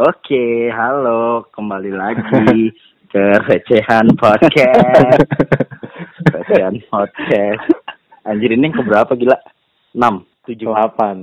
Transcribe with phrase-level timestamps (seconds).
[0.00, 2.72] Oke, halo, kembali lagi
[3.12, 5.20] ke Recehan Podcast.
[6.34, 7.68] Recehan Podcast.
[8.24, 9.36] Anjir ini yang keberapa gila?
[9.92, 11.16] 6, 7, Delapan.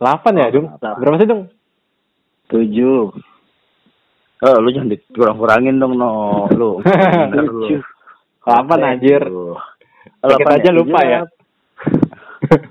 [0.00, 0.66] Delapan ya, Dung?
[0.80, 1.42] Berapa sih, Dung?
[2.48, 3.12] 7.
[4.44, 6.44] Oh, lu jangan dikurang-kurangin dong, no.
[6.48, 6.80] Lu.
[7.32, 7.76] Bener lu.
[8.40, 9.20] Delapan, anjir.
[9.20, 9.56] Tuh.
[10.24, 11.20] Dikit Delapan aja lupa ya.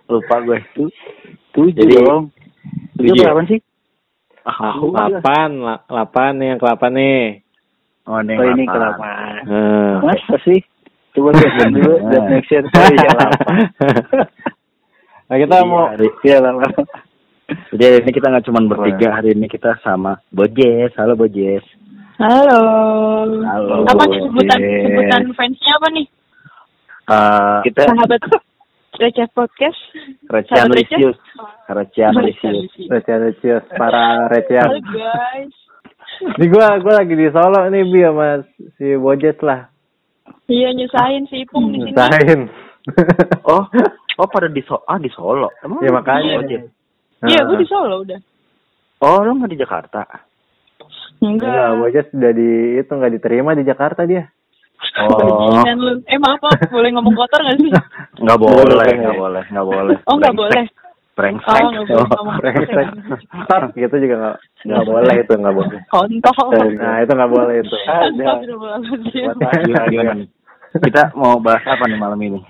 [0.09, 0.58] lupa gue.
[1.54, 2.34] Tujuh Jadi- dong.
[2.98, 3.22] Tujuh Tujuh.
[3.22, 3.62] berapa sih?
[4.43, 7.39] Ah, Delapan, la- delapan nih yang kelapa nih.
[8.03, 8.67] Oh, ini, Oh ini delapan.
[8.67, 9.11] kenapa?
[9.47, 9.93] Hmm.
[10.03, 10.59] Masa sih?
[11.11, 12.63] Coba lihat dulu dan next year.
[12.66, 13.11] Oh iya.
[15.23, 16.67] Nah, kita Iya, mau hari- Iya lama.
[17.71, 20.91] Jadi hari ini kita nggak cuma bertiga, hari ini kita sama Bojes.
[20.94, 21.63] Halo Bojes.
[22.17, 22.61] Halo.
[23.41, 23.75] Halo.
[23.83, 26.05] Apa nih sebutan sebutan fansnya apa nih?
[27.05, 28.21] Eh, Kita Sahabat
[28.93, 29.79] Receh Podcast.
[30.29, 30.97] Recian Sahabat Receh.
[31.02, 31.17] Lisius.
[31.65, 32.88] Recian Lisius.
[32.93, 34.69] recehan para Halo recehan.
[34.85, 35.55] guys.
[36.38, 38.45] Ini gua gua lagi di Solo nih bi sama
[38.77, 39.66] si Bojet lah.
[40.45, 41.91] Iya nyusahin si Ipung di sini.
[41.97, 42.41] Usahain.
[43.50, 43.63] Oh,
[44.19, 45.50] oh pada di so ah di Solo.
[45.66, 46.38] Emang Ya, makanya.
[46.44, 46.63] Bojes?
[47.23, 48.19] Iya, gue di Solo udah.
[49.03, 50.02] Oh, lu nggak di Jakarta?
[51.23, 51.69] Enggak, Enggak.
[51.81, 54.30] Bojet sudah di itu nggak diterima di Jakarta dia.
[55.03, 55.92] Oh, lu.
[56.06, 57.72] Eh maaf, maaf, boleh ngomong kotor gak sih?
[58.23, 58.88] nggak boleh, Boleh.
[59.00, 59.95] nggak boleh, nggak boleh.
[60.06, 60.64] Oh nggak boleh.
[61.14, 61.62] Brengsek.
[61.62, 62.88] Oh nggak boleh ngomong Brengsek.
[63.45, 65.80] Ntar gitu juga nggak nggak boleh itu nggak boleh.
[65.90, 66.66] Kontol.
[66.78, 67.73] Nah itu nggak boleh itu.
[70.73, 72.42] Kita mau bahas apa nih malam ini?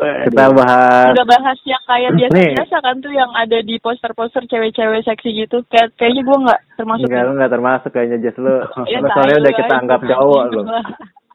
[0.00, 2.24] Kita bahas Udah bahas yang kayak Nih.
[2.56, 5.60] biasa-biasa kan tuh yang ada di poster-poster cewek-cewek seksi gitu.
[5.68, 7.06] Kayak kayaknya gue nggak termasuk.
[7.08, 8.64] Enggak, lu nggak termasuk kayaknya Jess lu.
[8.92, 10.62] Ya, lu soalnya udah kita anggap cowok lu.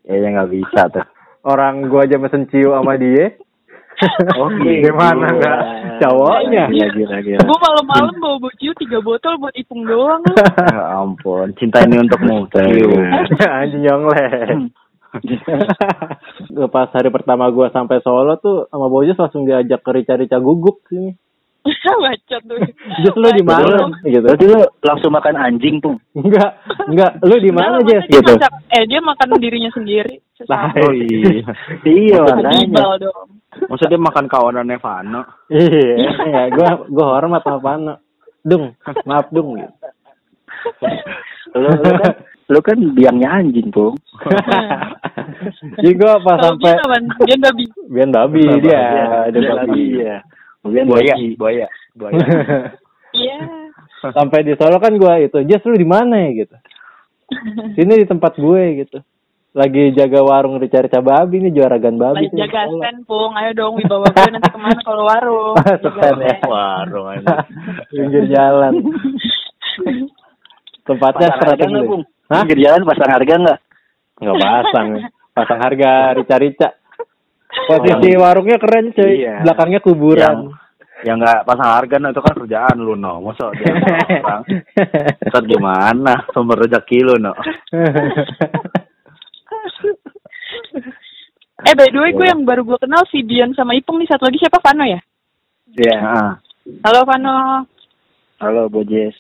[0.06, 1.06] Ya, ya nggak bisa tuh.
[1.46, 3.34] Orang gua aja mesen ciu sama dia.
[4.36, 4.92] Oh, gitu.
[4.92, 5.60] Gimana enggak
[6.04, 6.68] cowoknya?
[6.68, 7.40] Gila gila gila.
[7.48, 10.20] Gue malam-malam bawa bociu tiga botol buat Ipung doang.
[10.76, 12.44] Ya ampun, cinta ini untukmu.
[12.52, 13.08] Cium.
[13.64, 14.28] Anjing nyongle.
[16.52, 20.84] Gua pas hari pertama gua sampai Solo tuh sama Bojes langsung diajak ke rica-rica guguk
[20.92, 21.16] sini.
[22.06, 22.58] Bacot tuh.
[23.02, 23.90] Jess lu di mana?
[24.02, 24.22] Gitu.
[24.22, 25.98] Berarti lu langsung makan anjing pung.
[26.14, 27.12] Enggak, enggak.
[27.26, 28.06] Lu di mana, Enggak, Jess?
[28.06, 28.34] maksudnya dia Gitu.
[28.38, 30.16] masak, eh dia makan dirinya sendiri.
[30.46, 30.92] Lah, Sesama.
[30.94, 31.42] iya.
[31.82, 33.10] Iya Kanibal makanya.
[33.66, 35.22] Maksudnya dia makan kawanannya Vano.
[35.48, 35.96] Iya,
[36.30, 37.94] iya, gua gua hormat sama Pano.
[38.46, 39.74] Dung, maaf Dung gitu.
[41.56, 42.14] Lu, lu kan
[42.46, 43.96] lu kan biangnya anjing pung.
[45.82, 47.26] Jadi gua pas sampai dia?
[47.26, 47.66] Dia babi.
[47.90, 48.84] Bian babi dia,
[49.26, 49.84] ada babi.
[49.98, 50.18] Iya.
[50.66, 51.38] Kemudian Buaya, babi.
[51.38, 52.18] buaya, buaya.
[53.16, 53.38] Iya.
[54.12, 56.56] sampai di Solo kan gua itu, Jess lu di mana ya gitu.
[57.78, 58.98] Sini di tempat gue gitu.
[59.56, 62.28] Lagi jaga warung rica-rica babi nih juaragan babi.
[62.28, 63.32] Lagi jaga stand, Pung.
[63.40, 65.56] Ayo dong, wibawa gue nanti ke mana kalau warung.
[65.80, 66.36] Stand ya.
[66.44, 67.36] Warung aja.
[67.88, 68.74] Pinggir jalan.
[70.84, 72.04] Tempatnya nggak pung?
[72.28, 72.44] Hah?
[72.44, 73.60] Pinggir jalan pasang harga nggak?
[74.20, 74.88] Nggak pasang.
[75.32, 76.68] Pasang harga rica-rica.
[77.66, 79.26] Posisi warungnya keren cuy.
[79.26, 79.42] Iya.
[79.42, 80.54] Belakangnya kuburan.
[81.04, 83.20] Yang nggak pasang harga no, itu kan kerjaan lu no.
[83.22, 83.74] Masa dia
[84.22, 84.44] orang.
[85.30, 87.34] Ntar gimana sumber rezeki lu no.
[91.66, 94.06] Eh, by the way, gue yang baru gue kenal si Dian sama Ipung nih.
[94.06, 94.60] Satu lagi siapa?
[94.62, 95.00] Vano ya?
[95.74, 95.98] Iya.
[95.98, 96.34] Nah,
[96.86, 97.66] Halo, Vano.
[98.44, 99.16] Halo Bojes.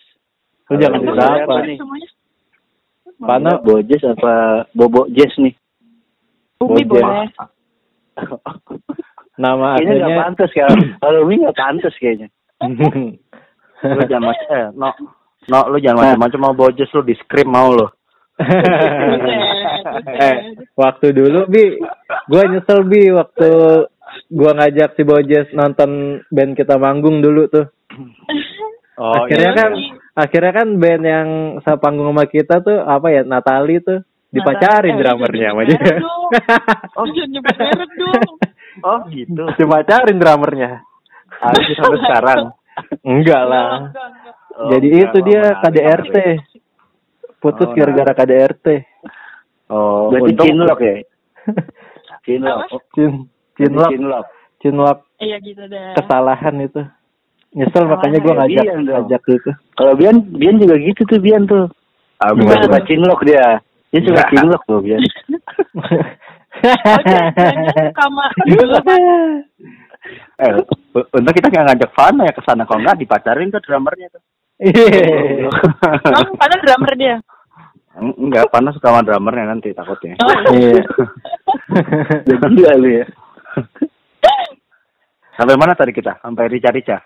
[0.69, 1.25] Lu jangan berapa.
[1.41, 1.77] siapa nih?
[3.15, 3.51] Pano.
[3.63, 5.55] Bojes apa Bobo Jes nih?
[6.59, 7.01] Umi Bojes.
[7.01, 7.54] boleh.
[9.35, 12.27] Nama Kayaknya nggak aslinya pantas kalau kalau Umi nggak pantas kayaknya.
[13.85, 14.89] lu jangan macam eh no.
[15.45, 17.85] No, lu jangan macam-macam mau bojes lu di scream mau lu.
[20.25, 20.35] eh,
[20.75, 21.79] waktu dulu Bi,
[22.27, 23.47] gua nyesel Bi waktu
[24.31, 27.67] gua ngajak si Bojes nonton band kita manggung dulu tuh.
[28.95, 29.71] Oh, akhirnya iya kan
[30.15, 31.29] akhirnya kan band yang
[31.63, 33.99] sepanggung sama kita tuh apa ya Natali tuh
[34.35, 35.79] dipacarin drummernya sama dia.
[35.95, 36.23] dong.
[36.93, 38.23] Oh, jangan nyebut merek dong.
[38.83, 39.43] Oh, gitu.
[39.55, 40.83] dipacarin drummernya.
[41.39, 42.41] Habis sampai sekarang.
[43.01, 43.87] Enggak lah.
[43.87, 44.35] Enggak, enggak.
[44.51, 46.15] Oh, Jadi enggak, itu dia KDRT.
[47.39, 48.67] Putus Oh, gara-gara KDRT.
[49.71, 50.95] Oh, Berarti untung- cinlok ya?
[52.21, 52.59] Cinlok.
[52.91, 53.11] Cin
[53.55, 54.25] cinlok Cinlok.
[54.59, 55.93] cinlok Iya gitu deh.
[55.95, 56.81] kesalahan itu.
[57.55, 59.51] Nyesel Kesalahan makanya gua ya, ngajak ngajak gitu.
[59.71, 61.71] Kalau Bian, Bian juga gitu tuh Bian tuh.
[62.19, 62.59] Ah, gimana?
[62.61, 63.63] suka cinlok dia.
[63.95, 64.29] Dia suka Enggak.
[64.35, 64.99] cinlok tuh Bian.
[67.95, 69.01] Oh, dulu kan.
[70.37, 70.53] Eh,
[70.93, 74.21] u- untung kita nggak ngajak Fana ya ke sana kalau nggak dipacarin tuh drummernya tuh.
[74.61, 75.49] Iya.
[76.37, 77.15] Padahal drummer dia.
[77.97, 80.13] Eng- Enggak, Fana suka sama drummernya nanti takutnya.
[80.21, 80.83] Oh, Iya.
[82.21, 83.05] Jadi gila lu ya.
[85.33, 86.21] Sampai mana tadi kita?
[86.21, 87.01] Sampai rica-rica.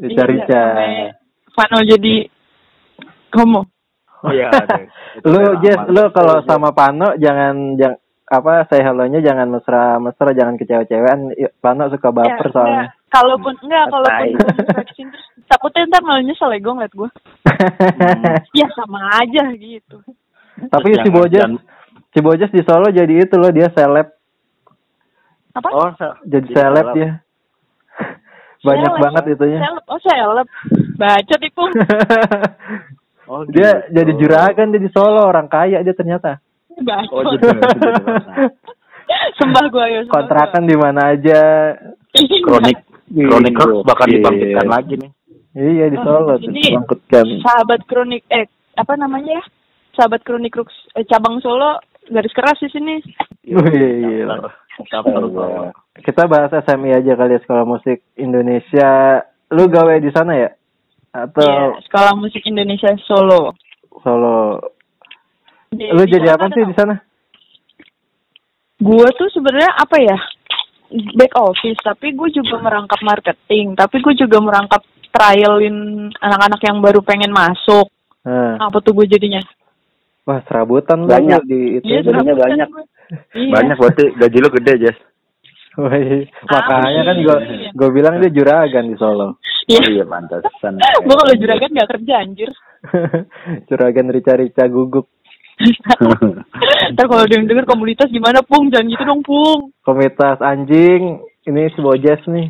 [0.00, 0.62] Rica-rica.
[0.72, 1.12] Iya, sampai
[1.52, 2.14] Vano jadi
[3.36, 3.60] homo.
[4.24, 4.50] Iya.
[5.30, 7.98] lu Jess, lu kalau sama Pano jangan jangan
[8.28, 11.32] apa say hello-nya jangan mesra-mesra, jangan ke cewek-cewekan.
[11.32, 12.72] I- Pano suka baper Ya, soalnya.
[12.84, 12.90] enggak.
[13.08, 14.26] Kalaupun enggak, kalaupun
[15.48, 17.10] takutnya ntar malah nyesel ya gue ngeliat gue.
[18.60, 19.96] Ya sama aja gitu.
[20.68, 21.62] Tapi si jangan-
[22.12, 24.12] si Bojes di Solo jadi itu loh dia seleb,
[25.56, 25.68] Apa?
[25.72, 27.10] Oh, sa- jadi seleb dia.
[28.66, 29.02] Banyak Seleb.
[29.08, 29.58] banget itunya.
[29.62, 29.84] Seleb.
[29.86, 30.48] Oh seleb.
[30.98, 31.64] Baca tipu.
[33.28, 33.92] Oh, dia gitu.
[33.94, 36.40] jadi juragan dia di Solo, orang kaya dia ternyata.
[37.10, 38.02] Oh, jadi jadi
[39.38, 40.00] Sembah gue ya.
[40.02, 41.40] sembah Kontrakan di mana aja.
[42.12, 42.60] gua.
[42.60, 42.78] kronik
[43.08, 43.82] kronik Iya.
[43.82, 44.14] Bakal Iya.
[44.14, 45.10] dibangkitkan lagi nih.
[45.54, 47.24] Iya di Solo tuh Jadi bangkitkan.
[47.40, 48.44] sahabat kronik eh
[48.74, 49.44] apa namanya ya?
[49.94, 52.94] Sahabat kronik Rux eh, cabang Solo garis keras di sini.
[54.84, 55.26] Chapter Iya.
[55.26, 55.72] bawah.
[55.96, 59.24] Kita bahas SMI aja kali ya sekolah musik Indonesia.
[59.48, 60.48] Lu gawe di sana ya?
[61.08, 63.56] Atau Iya, Sekolah Musik Indonesia Solo.
[64.00, 64.60] Solo?
[65.68, 66.96] Di- Lu di jadi apa sih di sana?
[68.78, 70.18] Gue tuh sebenarnya apa ya?
[70.88, 77.04] Back office, tapi gue juga merangkap marketing, tapi gue juga merangkap trialin anak-anak yang baru
[77.04, 77.92] pengen masuk.
[78.24, 78.56] Nah.
[78.62, 79.40] Apa tuh gue jadinya?
[80.24, 81.44] Wah, serabutan lu Banyak.
[81.44, 81.84] di itu.
[81.84, 82.68] Iya, jadinya serabutan banyak.
[82.68, 82.84] gue.
[83.34, 83.52] Iya.
[83.52, 84.98] Banyak berarti gaji lu gede, Jess.
[85.78, 87.70] Wih, makanya kan gua Iya.
[87.70, 89.38] gua bilang dia juragan di Solo.
[89.70, 89.78] Iya.
[89.78, 90.74] Oh iya pantesan.
[90.80, 92.50] gue kalau juragan gak kerja anjir.
[93.68, 95.06] juragan rica-rica guguk.
[96.94, 98.72] Ntar kalau yang denger komunitas gimana Pung?
[98.74, 99.70] Jangan gitu dong Pung.
[99.84, 102.48] Komunitas anjing, ini si Bojes nih.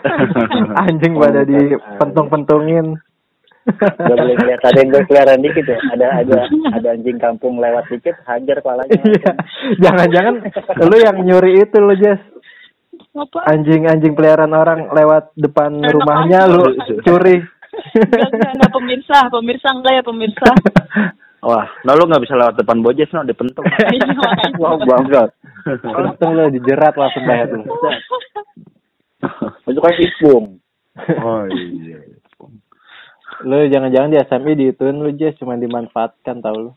[0.88, 2.96] Anjing pada dipentung-pentungin.
[3.70, 5.78] Gak boleh lihat ada yang berkeliaran dikit ya.
[5.92, 6.38] Ada ada
[6.72, 8.96] ada anjing kampung lewat dikit, hajar kepalanya.
[8.96, 9.32] Iya.
[9.84, 10.34] Jangan-jangan
[10.80, 12.20] lu yang nyuri itu lu, Jes.
[13.10, 13.38] Apa?
[13.50, 16.52] Anjing-anjing peliharaan orang lewat depan Enak rumahnya aja.
[16.54, 16.62] lu
[17.02, 17.42] curi.
[17.70, 20.48] Enggak, enggak, enggak, pemirsa, pemirsa enggak ya pemirsa.
[21.50, 23.64] Wah, nah lu nggak bisa lewat depan Bojes, no, dipentung.
[23.96, 24.06] Iya.
[24.60, 25.30] Wah, bangsat.
[25.88, 27.64] Untung lu dijerat langsung bayar lu.
[29.64, 30.44] Itu kan isbung.
[31.24, 31.98] oh iya.
[33.40, 36.72] Lu jangan-jangan di SMI diituin lu, Jes, cuma dimanfaatkan tau lu.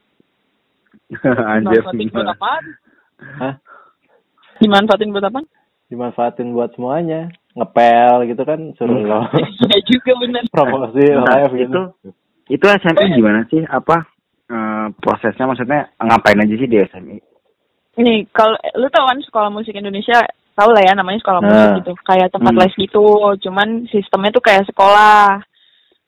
[1.28, 1.84] Anjir.
[1.84, 2.64] Dimanfaatin buat apaan?
[3.20, 3.54] Hah?
[4.64, 5.46] Dimanfaatin buat apaan?
[5.88, 7.30] Dimanfaatin buat semuanya.
[7.54, 9.30] Ngepel gitu kan suruh lo
[9.62, 10.42] Iya juga bener.
[10.50, 11.82] promosi Nah, live itu gitu.
[12.50, 13.62] itu SMI gimana sih?
[13.64, 14.02] Apa
[14.46, 17.18] eh, prosesnya maksudnya ngapain aja sih di SMI?
[17.96, 20.18] Nih, kalau lu tau kan sekolah musik Indonesia
[20.54, 21.48] tahu lah ya namanya sekolah Nah.
[21.48, 21.94] musik gitu.
[22.02, 22.62] Kayak tempat Hmm.
[22.62, 23.06] les gitu.
[23.40, 25.46] Cuman sistemnya tuh kayak sekolah.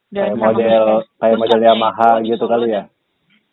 [0.09, 2.83] Kayak sama model musik- kayak model Yamaha itu gitu kali ya.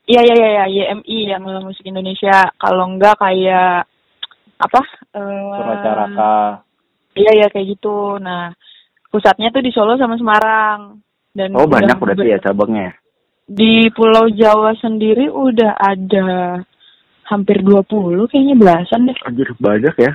[0.03, 2.49] Iya iya iya iya YMI yang musik Indonesia.
[2.57, 3.85] Kalau enggak kayak
[4.63, 4.81] apa?
[5.13, 6.35] Eh, Purna Caraka.
[7.13, 8.17] Iya iya kayak gitu.
[8.17, 8.55] Nah,
[9.11, 11.03] pusatnya tuh di Solo sama Semarang.
[11.33, 12.93] Dan Oh udah banyak berarti ber- ya cabangnya.
[13.49, 16.61] Di Pulau Jawa sendiri udah ada
[17.27, 19.17] hampir 20 kayaknya belasan deh.
[19.25, 20.13] Anjir banyak ya.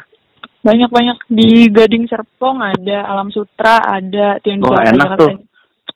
[0.62, 5.32] Banyak-banyak di Gading Serpong ada, Alam Sutra ada, di Oh, enak tuh.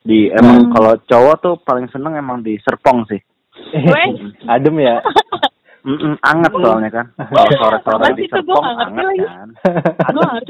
[0.02, 0.72] Di emang Hmm.
[0.74, 3.20] kalau cowok tuh paling seneng emang di Serpong sih.
[4.54, 4.98] Adem ya.
[5.82, 7.06] Mm anget soalnya kan.
[7.34, 8.24] Kalau sore-sore di?
[8.24, 9.24] Gua Serpong anget lagi.
[9.24, 9.48] kan.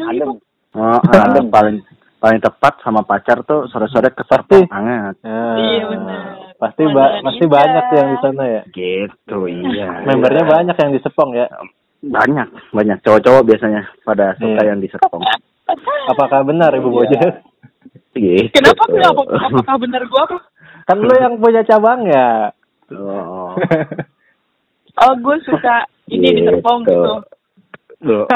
[0.12, 0.30] Adem.
[0.72, 1.76] Oh, eh, paling
[2.16, 5.16] paling tepat sama pacar tuh sore-sore ke Serpong anget.
[5.24, 6.20] Nah, Iya, benar.
[6.56, 8.62] Pasti ba pasti banyak tuh yang di sana ya.
[8.68, 9.88] Gitu iya.
[10.06, 11.48] Membernya banyak yang di Sepong ya.
[12.02, 14.68] Banyak, banyak cowok-cowok biasanya pada suka Iya.
[14.70, 15.22] yang di Serpong.
[16.08, 16.94] Apakah benar Ibu Iya.
[16.94, 17.34] Bojes?
[18.12, 18.52] Gitu.
[18.52, 18.84] Kenapa?
[18.84, 19.22] Kenapa?
[19.24, 20.38] Apakah benar gue apa?
[20.84, 22.52] Kan lu yang punya cabang ya.
[22.92, 23.56] Oh.
[25.02, 25.76] Oh, gue suka
[26.08, 26.94] ini di Serpong Gitu.
[26.94, 27.14] gitu.
[28.06, 28.26] Loh.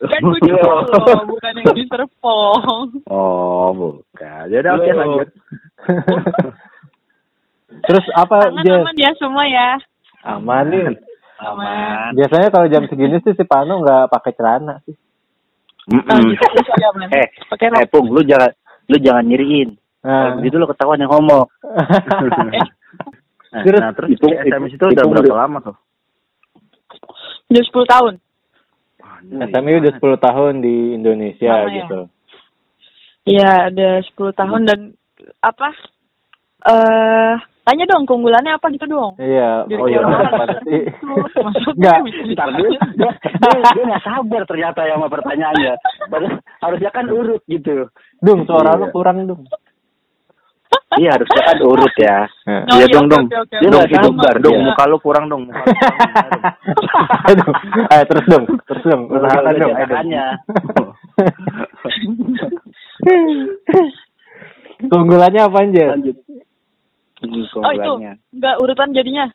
[0.00, 0.84] Kan gue di Solo,
[1.28, 2.88] bukan yang di Serpong.
[3.08, 4.42] Oh, bukan.
[4.48, 4.96] Jadi oke Loh.
[4.96, 5.28] lanjut.
[7.86, 8.76] Terus apa Tangan Jes?
[8.82, 9.68] aman ya semua ya.
[10.26, 10.84] Aman nih.
[11.40, 12.12] Aman.
[12.18, 14.92] Biasanya kalau jam segini sih si Pano nggak pakai celana sih.
[15.90, 16.44] Oh, gitu,
[16.76, 17.08] ya, aman.
[17.18, 17.88] Eh, Pakai eh.
[17.88, 18.52] Pung, lu jangan
[18.90, 19.72] lu jangan nyiriin.
[20.04, 20.36] Nah.
[20.36, 21.48] Begitu lu ketahuan yang homo.
[23.50, 25.76] Nah, Terus nah, terus itu- di SMS itu itu udah berapa udah- lama tuh?
[27.50, 28.14] Udah 10 tahun.
[29.20, 31.74] SMI udah 10 tahun di Indonesia Lama ya?
[31.82, 32.00] gitu.
[33.26, 34.80] Iya, ada 10 tahun dan
[35.40, 35.68] apa?
[36.60, 39.12] Eh, tanya dong keunggulannya apa gitu dong.
[39.18, 39.64] Iya.
[39.66, 39.98] Dari Oh iya.
[39.98, 40.24] orang.
[40.24, 40.82] apa sih?
[41.44, 41.96] Masuk Nggak.
[42.32, 45.72] Ntar dia, dia, dia, dia nggak sabar ternyata ya sama pertanyaannya.
[46.06, 47.88] Padahal harusnya kan urut gitu.
[48.20, 48.80] Dung, suara Iya.
[48.80, 49.42] lu kurang dong.
[50.98, 52.26] Iya harusnya kan urut ya.
[52.50, 53.30] Oh, Iya iya, dong dong.
[53.30, 55.46] Dia Dong nggak hidup sabar, dong muka lu kurang dong.
[57.94, 59.06] Ayo terus dong, terus dong.
[59.06, 59.70] Usahakan Udah dong.
[64.90, 65.94] Keunggulannya apa aja?
[65.94, 66.16] Lanjut.
[67.62, 67.92] Oh itu.
[68.34, 69.30] Enggak urutan jadinya.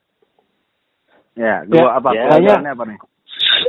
[1.39, 2.09] Ya, gua Ya, apa?
[2.11, 2.99] ya, Keunggulannya apa nih?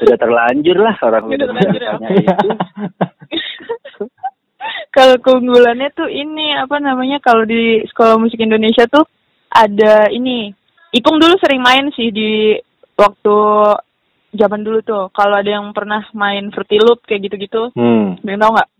[0.02, 1.94] Sudah terlanjur lah orang Sudah terlanjur ya.
[4.96, 9.04] kalau keunggulannya tuh ini apa namanya kalau di sekolah musik Indonesia tuh
[9.50, 10.52] ada ini.
[10.94, 12.56] Ipung dulu sering main sih di
[12.96, 13.36] waktu
[14.32, 15.04] zaman dulu tuh.
[15.12, 17.72] Kalau ada yang pernah main Fruity Loop kayak gitu-gitu.
[17.76, 18.16] Hmm.
[18.20, 18.70] Tau nggak?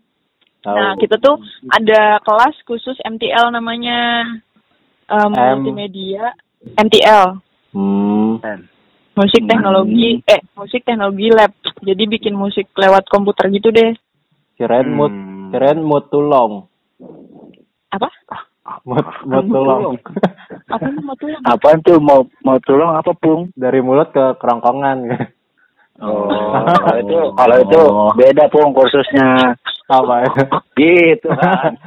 [0.67, 1.39] Nah kita tuh
[1.71, 4.25] ada kelas khusus MTL namanya.
[5.07, 5.63] Um, M.
[5.63, 6.35] multimedia.
[6.75, 8.41] MTL Hmm.
[9.13, 10.25] Musik teknologi.
[10.25, 11.53] Eh musik teknologi lab.
[11.85, 13.93] Jadi bikin musik lewat komputer gitu deh.
[14.57, 15.13] Kirain mood,
[15.47, 15.53] Hmm.
[15.55, 16.67] kirain mood tulong.
[17.95, 18.11] apa
[18.83, 19.95] Mood, mood tulong.
[20.67, 23.47] apa nih mau tuh Apaan tuh mau mau tolong apa pung?
[23.55, 25.07] Dari mulut ke kerongkongan.
[26.03, 26.27] Oh,
[26.83, 27.81] kalau itu kalau itu
[28.19, 29.55] beda pung kursusnya.
[29.87, 30.31] Apa ya?
[30.75, 31.73] Gitu kan.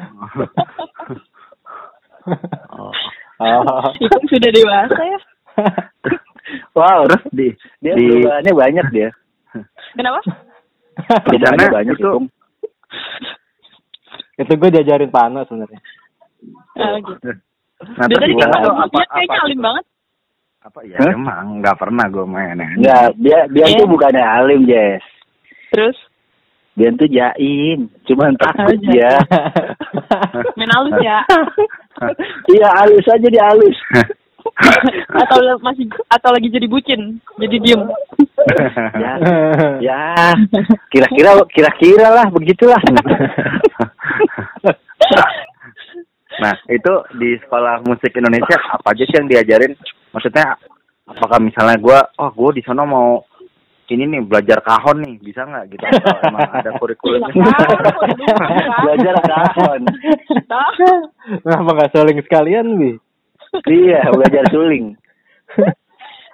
[3.39, 3.89] Oh.
[3.97, 5.19] Ipung sudah dewasa ya
[6.75, 9.09] Wow, di dia di perubahannya banyak dia.
[9.95, 10.19] kenapa
[11.25, 12.27] Perubahannya sana banyak itu-.
[14.39, 15.79] Itu gue diajarin Pano sebenarnya.
[16.73, 17.29] Ah, gitu.
[17.79, 19.85] Nah, kayak tuh apa, apa kayaknya apa alim banget.
[20.59, 21.11] apa ya Hah?
[21.15, 23.07] emang nggak pernah gue main ya.
[23.15, 23.79] Dia dia Iya.
[23.79, 25.03] tuh bukannya alim, Jess.
[25.71, 25.95] Terus
[26.75, 28.87] Dia tuh jaim, cuman takut jaim.
[28.87, 29.11] dia.
[30.59, 31.19] main halus ya.
[32.55, 33.75] Iya, halus aja dia halus.
[35.19, 37.81] atau masih atau lagi jadi bucin, jadi diem.
[38.95, 39.11] ya,
[39.83, 39.99] ya,
[40.87, 42.79] kira-kira kira-kira lah begitulah.
[46.43, 49.75] nah itu di sekolah musik Indonesia apa aja sih yang diajarin?
[50.15, 50.55] Maksudnya
[51.09, 53.25] apakah misalnya gue, oh gue di sana mau
[53.89, 55.81] ini nih belajar kahon nih bisa nggak gitu?
[55.81, 57.33] Atau emang ada kurikulumnya?
[58.85, 59.81] Belajar kahon.
[61.41, 62.91] Kenapa nggak saling sekalian, Bi?
[63.65, 64.93] Iya, belajar suling.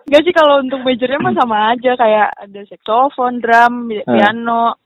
[0.06, 4.04] Gak sih kalau untuk majornya mah sama aja kayak ada saxophone, drum, Hmm.
[4.04, 4.77] piano,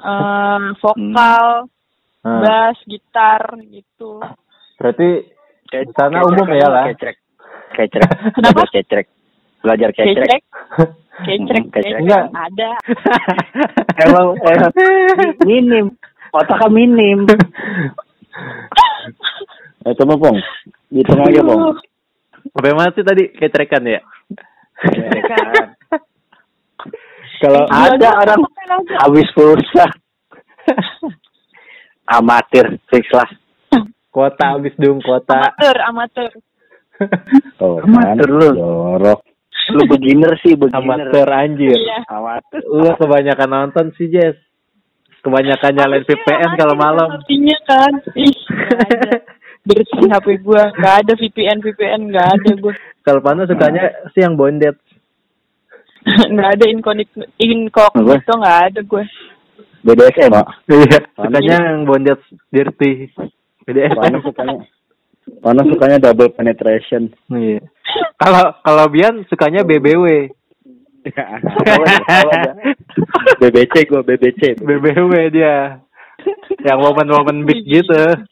[0.00, 1.68] em, vokal,
[2.24, 2.40] Hmm.
[2.40, 4.16] bass, gitar gitu.
[4.80, 5.28] Berarti
[5.68, 6.84] Ke- Sana kecrek umum ya lah.
[6.88, 7.16] Kecrek.
[7.76, 8.10] Kecrek.
[8.32, 8.64] Kenapa?
[8.64, 9.06] Belajar kecrek.
[9.60, 10.40] Belajar kecrek.
[11.20, 12.24] Kecrek, kecrek, Enggak.
[12.32, 12.70] ada.
[14.08, 14.72] Emang, emang
[15.44, 15.86] minim.
[16.32, 17.18] Otaknya minim.
[19.84, 20.40] Eh, coba, Pong.
[20.88, 21.76] Hitung aja, Pong.
[22.56, 24.00] Sampai mana sih tadi kecerekan ya?
[24.80, 25.76] Kecrek.
[27.36, 28.40] Kalau Ada orang
[29.04, 29.84] habis pulsa.
[32.04, 33.28] Amatir, fix lah.
[34.14, 35.50] kota habis dong kota.
[35.56, 36.30] Amateur, amateur.
[37.64, 38.54] Oh, amatir lu.
[38.54, 39.20] Jorok.
[39.74, 41.10] Lu beginner sih, beginner.
[41.10, 41.74] Amateur anjir.
[41.74, 42.06] Iya.
[42.06, 42.62] Amatir.
[42.70, 44.38] Lu kebanyakan nonton sih, Jess.
[45.24, 47.18] Kebanyakan nyalain VPN kalau malam.
[47.18, 47.92] Artinya kan.
[49.66, 52.76] Bersih HP gua, nggak ada VPN, VPN nggak ada gua.
[53.00, 54.76] Kalau Pano sukanya sih yang bonded.
[56.32, 59.04] nggak ada incognito, incognito nggak ada gue.
[59.84, 60.46] BDSM, Pak.
[60.64, 62.16] Iya, sukanya yang bonded
[62.48, 63.12] dirty.
[63.68, 64.00] BDSM.
[64.00, 64.64] Panas sukanya.
[65.44, 67.12] Panas sukanya double penetration.
[67.28, 67.60] Iya.
[68.16, 70.32] Kalau kalau Bian sukanya BBW.
[73.44, 74.56] BBC gua BBC.
[74.56, 75.84] BBW dia.
[76.64, 78.24] Yang momen-momen big gitu.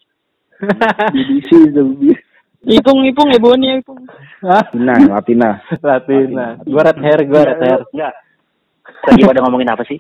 [1.12, 2.16] BBC itu.
[2.62, 3.98] Ipung, ipung ya Boni, ipung.
[4.40, 4.62] Hah?
[4.72, 5.50] Latina, Latina.
[5.84, 6.46] Latina.
[6.64, 7.80] Gua red hair, gua red hair.
[7.92, 8.14] Enggak.
[9.02, 9.98] Lagi pada ngomongin apa sih?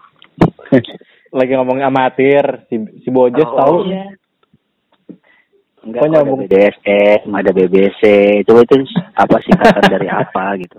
[1.32, 3.76] Lagi ngomongin amatir, si si Bojes Oh, tahu.
[3.88, 4.04] Iya.
[5.82, 6.32] Enggak, Kok ada?
[6.38, 8.02] BDSM, ada BBC.
[8.46, 8.74] Coba itu
[9.16, 10.78] apa singkatan dari apa gitu.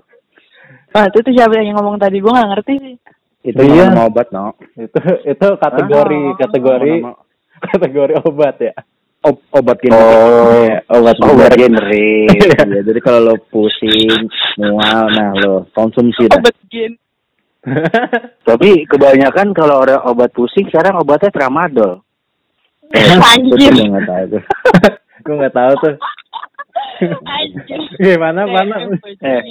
[0.94, 2.22] Wah, itu tuh siapa yang ngomong tadi?
[2.22, 2.96] Gue nggak ngerti sih.
[3.44, 3.92] Itu Iya.
[3.92, 4.54] nama obat, no.
[4.78, 6.38] Itu itu kategori Oh.
[6.38, 7.20] kategori Nama-
[7.74, 8.74] kategori obat ya.
[9.24, 10.68] Ob obat Oh,
[11.00, 12.28] obat obat generik.
[12.60, 14.28] ya, jadi kalau lo pusing,
[14.60, 16.40] mual, nah lo konsumsi dah.
[16.44, 16.94] Obat gen.
[18.48, 22.04] Tapi kebanyakan kalau orang obat pusing sekarang obatnya tramadol.
[23.32, 23.72] Anjir.
[23.72, 24.44] Itu gua nggak tahu tuh.
[25.24, 25.96] Gue nggak tahu tuh.
[27.24, 27.80] Anjir.
[27.98, 28.76] Gimana mana?
[29.24, 29.42] Eh.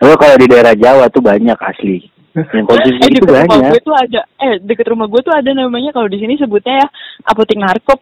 [0.00, 2.00] Lo kalau di daerah Jawa tuh banyak asli.
[2.38, 3.70] Yang konsumsi Eh itu deket rumah banyak.
[3.74, 6.86] gue tuh ada, eh deket rumah gue tuh ada namanya kalau di sini sebutnya ya
[7.26, 7.98] apotek narkop.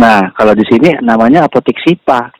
[0.00, 2.32] Nah, kalau di sini namanya apotek Sipa.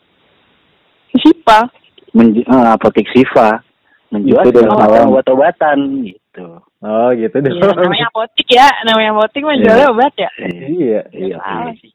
[2.11, 3.70] Eh, apotek Siva
[4.11, 5.11] menjual Itu dong, segala macam kawan.
[5.15, 6.47] obat-obatan gitu.
[6.81, 7.53] Oh gitu deh.
[7.53, 10.31] Iya, namanya apotek ya, namanya apotek mah jualnya obat ya.
[10.41, 11.01] Iya.
[11.11, 11.37] Iya.
[11.39, 11.93] Salah iya.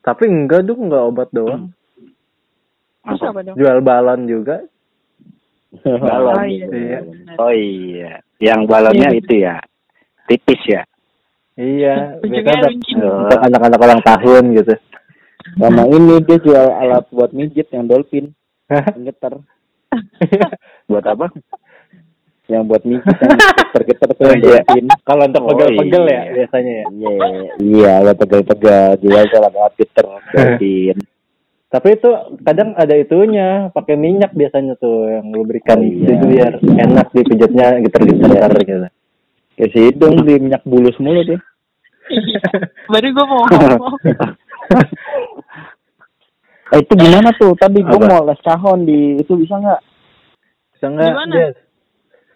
[0.00, 1.62] Tapi enggak dong, enggak obat doang.
[3.00, 3.56] Terus apa dong?
[3.56, 4.56] Jual balon juga.
[5.82, 6.34] Balon.
[6.34, 6.66] Oh iya.
[6.66, 6.98] Iya.
[7.38, 9.18] Oh iya, yang balonnya Iya.
[9.18, 9.54] itu ya
[10.26, 10.82] tipis ya.
[11.54, 12.16] Iya.
[12.22, 12.70] Biasanya
[13.04, 14.74] untuk anak-anak ulang tahun gitu.
[15.56, 18.30] Sama ini dia jual alat buat mijit yang dolphin.
[19.00, 19.40] Getar.
[20.86, 21.26] Buat apa?
[22.46, 24.42] Yang buat mikir yang getar-getar tuh Oh, iya.
[24.58, 24.84] buatin.
[25.00, 26.22] Kalau untuk Oh, pegel-pegel ya iya.
[26.34, 26.84] biasanya ya.
[26.90, 27.10] Iya,
[27.60, 28.88] iya, buat pegel-pegel.
[28.98, 30.96] Juga kalau banget getar buatin.
[31.70, 32.10] Tapi itu
[32.42, 36.10] kadang ada itunya, pakai minyak biasanya tuh yang lubrikan Oh, iya.
[36.10, 38.88] itu biar enak dipijatnya getar-getar gitu.
[39.54, 41.38] Ya sih dong beli minyak bulus mulu deh.
[42.88, 43.94] Baru gue mau ngomong.
[46.70, 47.54] Eh, itu gimana tuh?
[47.58, 49.80] Tadi gue mau les kahon di itu bisa nggak?
[50.78, 51.10] Bisa nggak?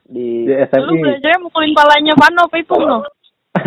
[0.05, 1.01] Di Di Lu SMI.
[1.01, 2.99] belajarnya mukulin palanya Vano apa Ipung lo?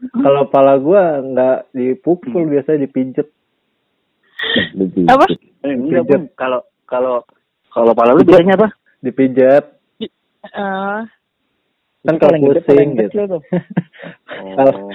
[0.00, 3.28] Kalau pala gua nggak dipukul biasanya dipijet.
[5.04, 5.28] Apa?
[5.68, 5.76] Eh.
[6.32, 7.20] Kalau kalau
[7.68, 8.72] kalau pala lu biasanya apa?
[9.04, 9.76] Dipijat.
[10.00, 11.00] Eh,
[12.00, 13.28] Kan kalau pusing gitu.
[14.56, 14.72] Kalau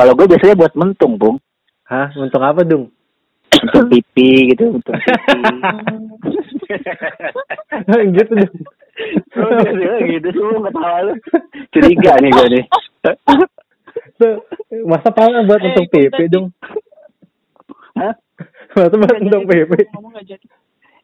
[0.00, 1.36] Kalau gue biasanya buat mentung, Bung.
[1.84, 2.88] Hah, untung apa dong?
[3.52, 5.44] Untuk pipi gitu, untuk pipi.
[8.08, 8.32] gitu.
[9.36, 11.12] Oh, gitu, gitu semua ketawa lu.
[11.68, 12.64] Curiga nih gue nih.
[14.88, 16.32] Masa pala buat Eh, ikut PP tadi.
[16.32, 16.48] dong?
[18.00, 18.16] Hah?
[18.72, 19.20] Masa buat
[20.16, 20.46] nggak jadi.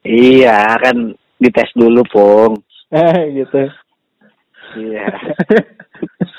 [0.08, 0.96] Iya, kan
[1.36, 2.64] dites dulu, Pung.
[2.88, 3.60] Eh, gitu.
[4.80, 5.04] Iya.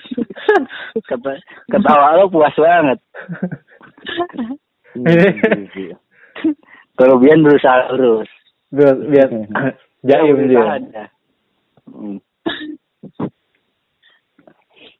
[1.07, 1.31] Kata,
[1.69, 2.99] ketawa lo puas banget.
[6.97, 8.29] Kalau Bian berusaha lurus.
[8.67, 9.29] biar, biar
[10.03, 10.63] jaim dia.
[11.87, 12.19] Hmm.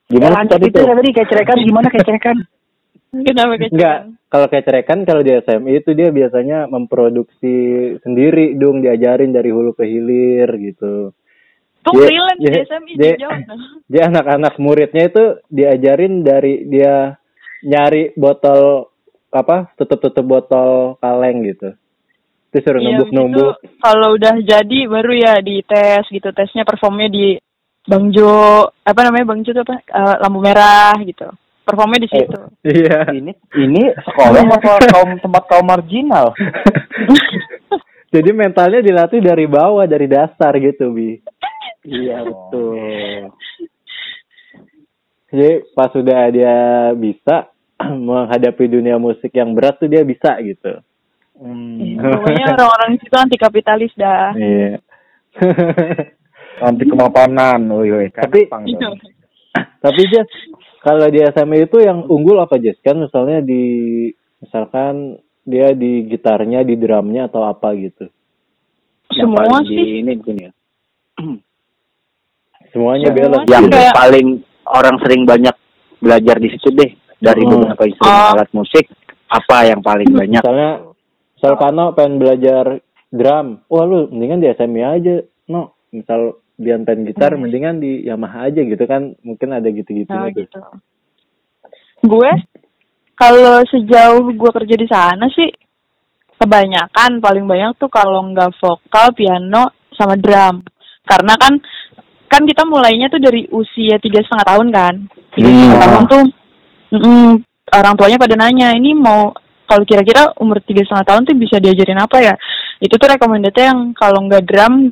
[0.08, 0.88] Gimana lanjut tadi itu tuh?
[0.88, 2.38] ya tadi kecerekan gimana kecerekan?
[3.12, 3.76] Kenapa kecil?
[3.76, 4.00] Enggak,
[4.32, 7.56] kalau kecerekan kalau di SMI itu dia biasanya memproduksi
[8.04, 11.12] sendiri dong diajarin dari hulu ke hilir gitu.
[11.88, 13.18] Tuh Dia- freelance di dia- SMI dia-.
[13.92, 17.16] Dia anak-anak muridnya itu diajarin dari dia
[17.64, 18.92] nyari botol
[19.32, 20.70] apa tutup-tutup botol
[21.00, 21.72] kaleng gitu.
[22.52, 23.54] Terus suruh Iya, numbuk-numbuk.
[23.80, 26.32] Kalau udah jadi baru ya di tes gitu.
[26.32, 27.36] Tesnya performnya di
[27.88, 29.80] Bang Jo, apa namanya Bang Jo itu apa?
[29.80, 31.28] Eh, lampu merah gitu.
[31.64, 32.40] Performnya di situ.
[32.64, 33.12] Iya.
[33.12, 34.44] Ini ini sekolah
[34.88, 36.32] kaum tempat kaum marginal?
[38.14, 41.20] Jadi mentalnya dilatih dari bawah, dari dasar gitu, Bi.
[41.88, 43.32] Iya betul.
[45.28, 46.56] Jadi pas sudah dia
[46.94, 47.52] bisa
[48.08, 50.84] menghadapi dunia musik yang berat tuh dia bisa gitu.
[51.38, 52.02] Hmm.
[52.02, 54.34] Pokoknya orang-orang di situ anti kapitalis dah.
[54.36, 54.84] Iya.
[56.58, 58.08] Anti kemapanan, woi woi.
[58.10, 58.90] Tapi- Iya.
[59.86, 60.26] Tapi Jas,
[60.82, 62.78] kalau di SMA itu yang unggul apa Jas?
[62.82, 63.62] Kan misalnya di
[64.42, 68.10] misalkan dia di gitarnya, di drumnya atau apa gitu.
[69.14, 69.78] Semua sih.
[69.78, 70.52] di ini mungkin ya.
[72.78, 73.18] Semuanya Semua.
[73.18, 73.38] bela.
[73.50, 74.28] Yang Kayak- paling
[74.70, 75.56] orang sering banyak
[75.98, 77.52] belajar di situ deh dari Hmm.
[77.58, 78.34] beberapa instrumen Oh.
[78.38, 78.86] alat musik
[79.28, 80.42] apa yang paling banyak?
[80.46, 80.72] Misalnya,
[81.34, 82.66] misal Pano pengen belajar
[83.10, 85.16] drum, wah lu mendingan di SMI aja,
[85.50, 85.74] no.
[85.90, 87.46] Misal Bian pengen gitar, Hmm.
[87.46, 90.10] mendingan di Yamaha aja gitu kan, mungkin ada gitu-gitu.
[90.10, 90.42] Nah, tuh.
[90.42, 90.60] gitu.
[92.02, 92.30] Gue
[93.14, 95.50] kalau sejauh gue kerja di sana sih
[96.38, 100.62] kebanyakan paling banyak tuh kalau nggak vokal, piano, sama drum.
[101.02, 101.58] Karena kan
[102.28, 104.94] kan kita mulainya tuh dari usia tiga setengah tahun kan.
[105.34, 105.60] Tiga Hmm.
[105.60, 106.24] setengah tahun tuh
[106.94, 107.32] mm,
[107.74, 109.32] orang tuanya pada nanya ini mau
[109.68, 112.34] kalau kira-kira umur tiga setengah tahun tuh bisa diajarin apa ya?
[112.80, 114.92] Itu tuh rekomendasinya yang kalau nggak drum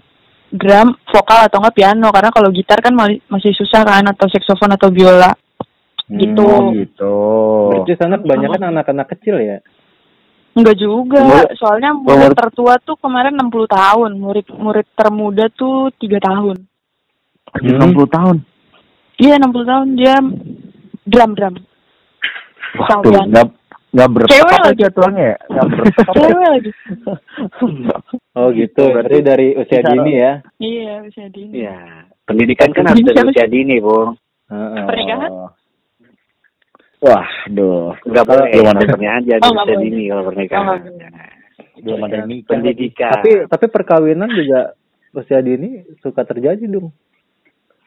[0.56, 2.96] drum, vokal atau enggak piano karena kalau gitar kan
[3.28, 5.36] masih susah kan atau saksofon atau biola
[6.08, 6.46] gitu.
[6.48, 7.16] Oh, gitu.
[7.76, 9.58] Berarti sana kebanyakan anak-anak kecil ya?
[10.56, 15.92] Enggak juga, Umur- soalnya umur- murid tertua tuh kemarin 60 tahun, murid murid termuda tuh
[16.00, 16.56] 3 tahun.
[17.58, 17.92] Hmm.
[17.92, 18.38] 60 tahun.
[19.16, 20.16] Iya 60 tahun dia
[21.06, 21.56] drum drum.
[22.76, 23.32] Wah, Sama tuh, piano.
[23.32, 23.48] nggak
[23.96, 24.84] nggak Cewek aja lagi.
[24.84, 25.38] aturannya ya?
[25.48, 26.20] Nggak bertekap ya?
[26.20, 26.72] Cewek lagi.
[28.36, 30.34] Oh gitu, berarti dari usia Bisa- dini ya?
[30.60, 31.42] Iya bisa di.
[31.56, 31.78] Ya,
[32.26, 34.20] pendidikan kan harus dari usia dini, Bung.
[34.46, 34.84] Heeh.
[34.84, 35.32] Pernikahan?
[37.00, 37.96] Wah, duh.
[38.04, 39.86] Enggak boleh, Belum ada, pernikahannya aja Oh, nggak usia boleh.
[39.86, 40.60] dini kalau pernikahan.
[40.60, 41.32] Oh, nggak boleh.
[41.80, 42.18] belum ada.
[42.44, 43.12] Pendidikan.
[43.14, 44.60] Tapi tapi perkawinan juga
[45.14, 45.70] usia dini
[46.02, 46.92] suka terjadi dong.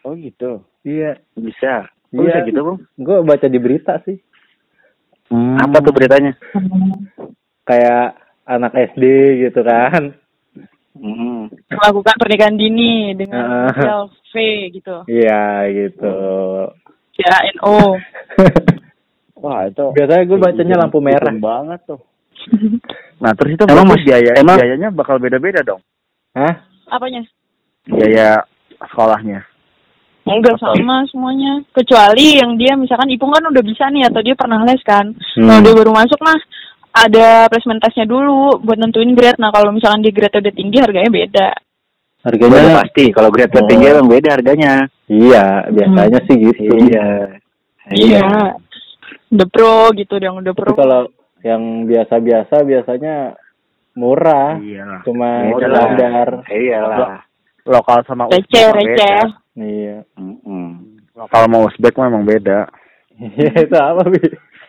[0.05, 0.63] Oh gitu.
[0.87, 1.19] Iya.
[1.35, 1.89] bisa.
[2.15, 2.41] Oh, Iya.
[2.43, 2.79] bisa gitu, Bung.
[2.99, 4.19] Gue baca di berita sih.
[5.29, 5.61] Hmm.
[5.61, 6.33] Apa tuh beritanya?
[7.69, 8.17] Kayak
[8.49, 9.05] anak SD
[9.45, 10.17] gitu kan.
[10.99, 11.47] Mm-mm.
[11.71, 14.35] Melakukan pernikahan dini dengan inisial V
[14.75, 14.97] gitu.
[15.07, 16.15] Iya gitu.
[17.15, 17.77] Secara NO.
[19.45, 21.31] Wah, itu Biasanya gue bacanya lampu merah.
[21.35, 22.01] Banget tuh.
[23.19, 25.83] Nah, terus itu Emang mas biaya emang biayanya bakal beda-beda dong.
[26.39, 26.63] Hah?
[26.87, 27.27] Apanya?
[27.83, 28.47] Biaya
[28.79, 29.43] sekolahnya.
[30.29, 31.53] Enggak Atau- sama semuanya.
[31.73, 35.09] Kecuali yang dia misalkan Ipung kan udah bisa nih atau dia pernah les kan.
[35.35, 35.49] Hmm.
[35.49, 36.39] Kalau dia baru masuk mah
[36.91, 39.39] ada placement testnya dulu buat nentuin grade.
[39.39, 41.49] Nah kalau misalkan di grade udah tinggi harganya beda.
[42.19, 43.57] Udah Harganya pasti kalau grade Oh.
[43.57, 44.73] tertinggi emang beda harganya.
[45.09, 46.69] iya, biasanya sih gitu.
[46.69, 47.07] Iya.
[47.89, 48.29] Iya.
[49.29, 50.77] Udah pro gitu, yang udah Tapi pro.
[50.77, 51.09] kalau
[51.41, 53.33] yang biasa-biasa biasanya
[53.95, 55.01] murah, Iya.
[55.03, 55.65] cuma Murah.
[55.65, 56.29] standar.
[56.45, 57.25] Iyalah.
[57.65, 59.21] Lokal sama Receh, receh.
[59.59, 60.07] Iya.
[60.15, 60.69] Mm-mm.
[61.13, 62.71] Lokal sama Uzbek mah emang beda.
[63.19, 64.23] Iya, itu apa, Bi?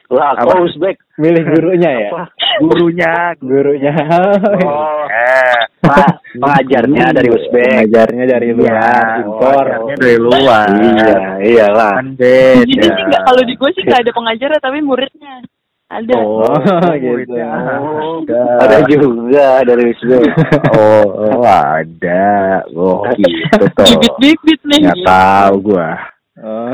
[0.10, 0.50] Lah, Apa?
[0.50, 0.98] kok Uzbek?
[1.16, 2.10] Milih gurunya ya?
[2.10, 2.24] Apa?
[2.60, 3.14] Gurunya.
[3.38, 3.94] Gurunya.
[4.66, 5.62] Oh, Eh.
[5.80, 7.86] Pak, pengajarnya dari Uzbek.
[7.86, 9.66] Pengajarnya dari luar, Iya, impor.
[9.70, 10.68] pengajarnya dari luar.
[10.74, 11.94] Iya, iyalah.
[11.96, 12.34] Kan Di
[12.66, 12.90] sini beda.
[12.90, 15.34] sih nggak, kalau di gue sih nggak ada pengajarnya tapi muridnya
[15.90, 16.16] ada.
[16.22, 17.34] Oh, Oh, gitu.
[17.34, 18.42] ada.
[18.64, 20.24] Ada juga dari Uzbek.
[20.78, 22.62] Oh, oh, ada.
[22.72, 23.86] Oh, gitu tuh.
[23.98, 24.80] Bibit-bibit nih.
[24.86, 25.90] Nggak tahu gua.
[26.40, 26.72] Oh.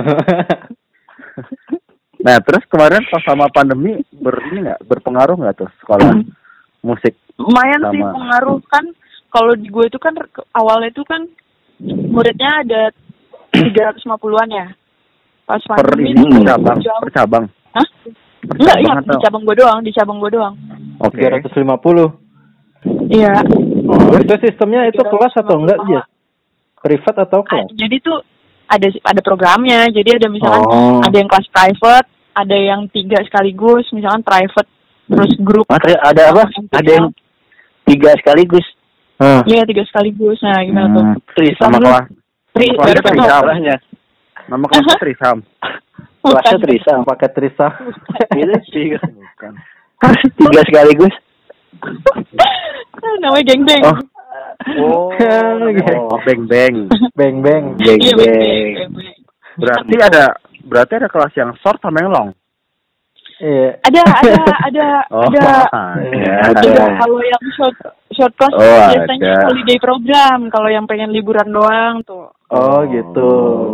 [2.26, 6.10] Nah, terus kemarin pas sama pandemi ber ini nggak berpengaruh nggak tuh sekolah
[6.82, 7.14] musik?
[7.36, 8.86] lumayan sih pengaruh kan
[9.28, 10.16] kalau di gue itu kan
[10.56, 11.28] awalnya itu kan
[11.84, 12.82] muridnya ada
[13.52, 14.68] 350-an ya
[15.44, 17.46] pas Per pandemi ini itu per cabang, per cabang.
[17.76, 17.88] Hah?
[18.46, 19.22] Enggak, iya, cabang di atau?
[19.22, 20.54] cabang gue doang, di cabang gue doang.
[21.02, 21.26] Oke.
[21.26, 22.14] 350.
[23.10, 23.34] Iya.
[23.90, 26.02] Oh, itu sistemnya itu kelas atau enggak dia?
[26.82, 27.74] Privat atau Ah, kelas?
[27.74, 28.22] Jadi tuh
[28.70, 31.02] ada ada programnya, jadi ada misalkan Oh.
[31.02, 34.70] ada yang kelas private, ada yang tiga sekaligus, misalkan private
[35.06, 35.66] terus grup.
[35.70, 36.44] Mas, ada apa?
[36.74, 37.08] Ada yang
[37.86, 38.66] tiga sekaligus.
[39.46, 41.04] Iya tiga sekaligus, nah gimana tuh?
[41.06, 41.88] Hmm, Trisam Nama lu.
[41.88, 42.06] kelas,
[42.52, 43.00] Tri, baru
[44.46, 45.38] nama kelasnya Trisam.
[46.26, 47.00] Kelasnya Trisam.
[47.06, 47.68] Pakai Trisa.
[48.40, 49.00] Itu tiga.
[49.06, 49.54] Bukan.
[50.42, 51.14] Tiga sekaligus.
[53.22, 53.84] Namanya geng geng.
[53.86, 53.98] Oh.
[54.82, 56.90] Oh, oh, beng beng.
[57.14, 57.78] Beng beng.
[57.78, 58.34] Beng Iya, beng.
[58.34, 59.16] beng, beng.
[59.56, 60.24] Berarti ada
[60.66, 62.30] berarti ada kelas yang short sama yang long.
[63.36, 63.70] Iya.
[63.84, 65.44] Ada, ada, ada, Oh, ada.
[66.08, 66.60] Ya, Ada.
[66.64, 66.84] ada.
[66.98, 67.76] Kalau yang short
[68.10, 69.46] short class Oh, biasanya ada.
[69.52, 70.40] holiday program.
[70.48, 72.32] Kalau yang pengen liburan doang tuh.
[72.48, 73.30] Oh, gitu.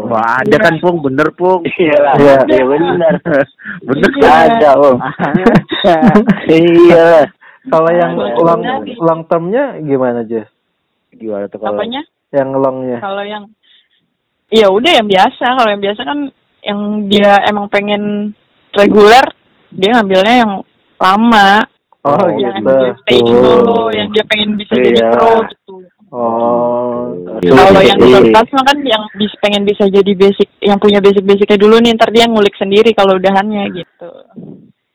[0.07, 1.61] Wah, ada kan Pung, bener Pung.
[1.67, 2.13] Iya lah.
[2.17, 2.37] Iya.
[2.47, 3.13] Iya benar.
[3.87, 4.23] bener Iya.
[4.23, 4.49] kan?
[4.49, 4.97] Ada, Om.
[6.49, 7.09] Iya.
[7.63, 8.37] Kalau yang Benar.
[8.39, 8.61] long
[8.97, 10.49] long termnya gimana, Jess?
[11.11, 12.01] Gimana tuh kalau Apanya?
[12.31, 12.97] Yang longnya?
[12.99, 13.43] Kalau yang
[14.49, 15.45] Ya udah yang biasa.
[15.53, 16.19] Kalau yang biasa kan
[16.61, 18.33] yang dia emang pengen
[18.73, 19.23] reguler,
[19.71, 20.51] dia ngambilnya yang
[20.97, 21.49] lama.
[22.01, 22.73] Oh, Oh, yang gitu.
[22.73, 25.09] dia stay dulu, yang dia pengen bisa jadi Iya.
[25.13, 25.73] pro gitu.
[26.09, 27.13] Oh.
[27.39, 27.53] Iya.
[27.53, 28.09] Kalau yang Iya.
[28.09, 31.93] short class mah kan yang bis, pengen bisa jadi basic, yang punya basic-basicnya dulu nih,
[31.93, 34.09] ntar dia ngulik sendiri kalau udahannya gitu.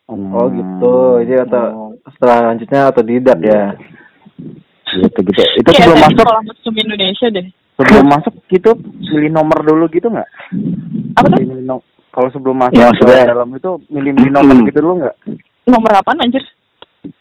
[0.07, 0.95] Oh, gitu.
[1.23, 3.63] Jadi atau setelah lanjutnya atau tidak ya?
[4.87, 5.41] gitu gitu.
[5.61, 7.47] Itu Kayak sebelum masuk muslim Indonesia deh.
[7.77, 8.71] sebelum masuk gitu
[9.13, 10.29] milih nomor dulu gitu nggak?
[11.19, 11.43] Apa tuh?
[11.43, 11.67] Milih
[12.17, 14.65] kalau sebelum masuk Ya, ke dalam itu milih milih nomor Hmm.
[14.65, 15.17] gitu dulu nggak?
[15.69, 16.41] Nomor apa anjir?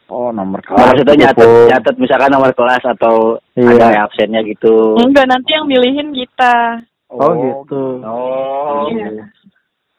[0.07, 3.75] Oh nomor Oh, maksudnya gitu, nyatet, nyatet misalkan nomor kelas atau Iya.
[3.75, 4.95] ada yang absennya gitu.
[4.97, 6.79] Enggak, nanti yang milihin kita.
[7.11, 7.81] Oh, gitu.
[8.01, 8.87] Oh.
[8.87, 9.27] Iya.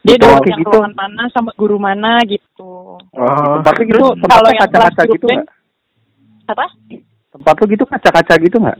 [0.00, 0.70] Dia Itu udah kayak yang gitu.
[0.72, 2.96] ruangan mana sama guru mana gitu.
[2.96, 3.54] Oh.
[3.60, 5.46] Tempatnya gitu, Itu tempatnya kalau yang kaca-kaca kelas gitu nggak?
[6.46, 6.66] Apa?
[7.36, 8.78] Tempat lu gitu kaca-kaca gitu nggak?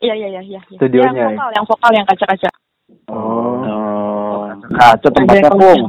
[0.00, 0.60] Iya, iya, iya, iya.
[0.72, 2.50] Studionya, Yang vokal, yang vokal yang kaca-kaca.
[3.06, 3.59] Oh.
[4.70, 4.76] Oh.
[4.76, 5.82] Kaca tempatnya Ada Pung.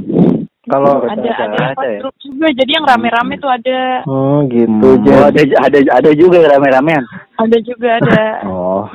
[0.63, 1.99] Kalau Ada, ada Ada kelas ya?
[2.21, 2.47] juga.
[2.53, 3.79] Jadi yang rame-rame tuh ada.
[4.05, 4.85] Oh, gitu, Hmm.
[4.87, 5.21] Oh, Jess.
[5.25, 7.03] ada ada ada juga yang rame-ramean.
[7.35, 8.21] Ada juga ada.
[8.47, 8.85] Oh,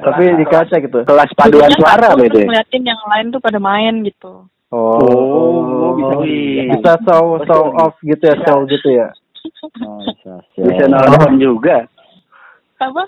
[0.00, 0.98] Tapi di kaca gitu.
[1.04, 4.48] Kelas paduan suara terus ngeliatin yang lain tuh pada main gitu.
[4.70, 6.72] Oh, Oh, bisa gitu.
[6.72, 9.08] bisa show show off gitu ya, show gitu ya.
[10.56, 11.84] Bisa nonton juga.
[12.78, 13.04] Apa?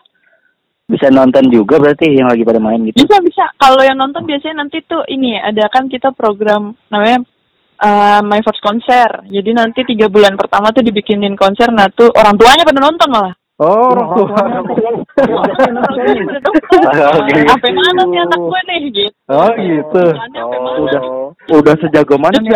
[0.93, 3.01] Bisa nonton juga berarti yang lagi pada main gitu.
[3.01, 3.49] Bisa bisa.
[3.57, 7.25] Kalau yang nonton biasanya nanti tuh ini ada kan kita program namanya
[7.81, 9.25] uh, My First Konser.
[9.25, 11.73] Jadi nanti tiga bulan pertama tuh dibikinin konser.
[11.73, 13.35] Nah tuh orang tuanya pada nonton malah.
[13.63, 14.35] Oh, orang tua.
[17.47, 19.13] Sampai mana nih anak gue nih gitu.
[19.31, 20.05] Oh, gitu.
[20.19, 20.41] Mana?
[20.83, 21.03] udah
[21.53, 22.53] udah sejago mana nih?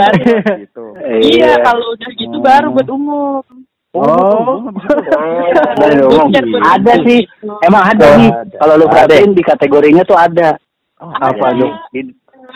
[0.66, 0.84] Gitu.
[1.06, 3.65] Iya, kalau udah gitu baru buat umum.
[3.96, 4.60] Oh.
[5.76, 7.20] Buat Ada sih.
[7.62, 8.30] Emang ada Oh, nih.
[8.30, 8.56] ada.
[8.58, 10.56] Kalau lu perhatiin di kategorinya tuh ada.
[10.98, 11.60] Apa Ada.
[11.60, 11.72] tuh?
[11.92, 12.00] Di,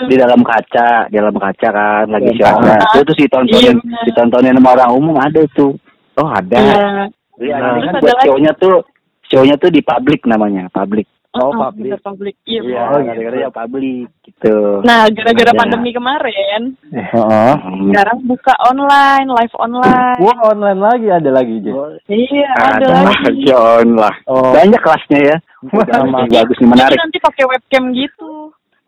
[0.07, 2.57] di dalam kaca, di dalam kaca kan lagi Iya.
[2.57, 2.72] siapa.
[2.90, 5.72] Itu tuh ditontonin, Iya, ditontonin sama orang umum ada tuh.
[6.16, 6.57] Oh, ada.
[6.57, 6.79] Iya.
[7.40, 7.72] Iya, Nah.
[7.74, 8.85] ini kan buat show-nya tuh
[9.24, 11.09] show-nya tuh di publik namanya, publik.
[11.31, 11.95] Oh, Uh-uh, publik.
[11.95, 12.35] bener, publik.
[12.43, 12.61] Iya.
[12.61, 14.55] Iya, Oh, gara-gara ya publik gitu.
[14.83, 17.53] Nah, gara-gara pandemi kemarin, Heeh.
[17.55, 17.87] Hmm.
[17.87, 20.19] sekarang buka online, live online.
[20.19, 22.03] Wah, online lagi ada lagi, Jess.
[22.05, 23.47] Iya, ada, ada lagi.
[23.47, 24.11] John lah.
[24.27, 24.51] Oh.
[24.51, 25.37] Banyak kelasnya ya.
[25.71, 25.87] Wah.
[25.87, 26.99] Jadi- bagus nih Jadi menarik.
[26.99, 28.31] nanti pakai webcam gitu.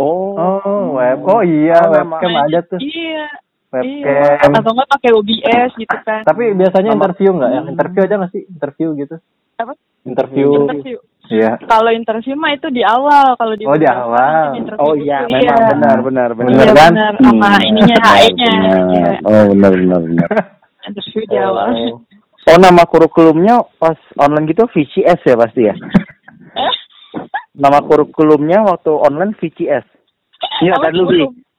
[0.02, 0.34] Oh.
[0.34, 1.22] Oh, web.
[1.22, 2.82] Oh iya, Oh, webcam ada tuh.
[2.82, 3.22] Iya.
[3.70, 3.86] Webcam.
[3.86, 4.50] Iya.
[4.50, 6.26] Atau enggak pakai OBS gitu kan.
[6.26, 7.50] Tapi biasanya interview nggak?
[7.54, 8.42] Yang interview ada nggak sih?
[8.44, 9.14] Interview gitu?
[9.56, 9.72] Apa?
[10.02, 10.48] Interview.
[10.66, 10.98] Interview.
[11.32, 11.52] Iya.
[11.64, 14.52] Kalau interview mah itu di awal, kalau di Oh, di awal.
[14.52, 15.48] interview Oh itu, iya, iya.
[15.48, 16.50] memang benar benar benar.
[16.52, 16.92] Benar Iya, kan?
[16.92, 17.12] benar.
[17.18, 18.52] Sama Hmm, ininya benar, HE-nya.
[18.52, 18.80] benar.
[18.92, 19.10] Iya.
[19.22, 20.28] Oh benar benar benar.
[20.88, 21.66] Interview di awal.
[21.72, 21.92] Oh.
[22.42, 25.74] Oh, nama kurikulumnya pas online gitu VCS ya pasti ya?
[26.52, 26.74] Eh?
[27.54, 29.86] Nama kurikulumnya waktu online VCS.
[30.60, 31.06] Iya kan lu.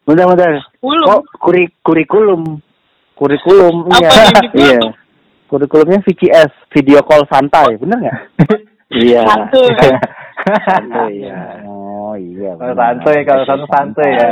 [0.03, 0.59] Bentar bentar.
[0.83, 1.07] Belum.
[1.07, 2.59] Oh kuri kurikulum.
[3.15, 4.11] Kurikulum iya.
[4.51, 4.79] Iya.
[5.47, 8.19] Kurikulumnya VCS, video call santai, bener nggak?
[8.93, 9.21] Iya.
[9.25, 9.69] Santuy.
[10.67, 11.39] Santuy ya.
[11.65, 12.53] Oh iya.
[12.55, 12.99] Kalau benar.
[12.99, 14.29] santuy, kalau santuy santuy ya.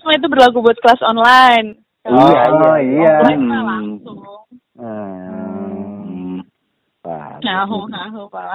[0.00, 1.76] Mah itu berlaku buat kelas online.
[2.06, 2.72] Oh, Iya, iya.
[2.80, 3.12] iya.
[3.18, 3.68] Offline mah Hmm.
[3.68, 4.18] langsung.
[4.76, 6.36] Hmm.
[7.02, 7.38] Wah.
[7.38, 8.46] Ngahu, ngahu, Pak.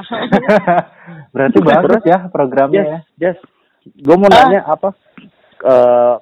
[1.36, 3.00] Berarti bagus ya programnya ya.
[3.20, 3.38] Yes, yes.
[4.04, 4.46] Gue mau Ah.
[4.48, 4.90] nanya apa?
[5.62, 6.16] eh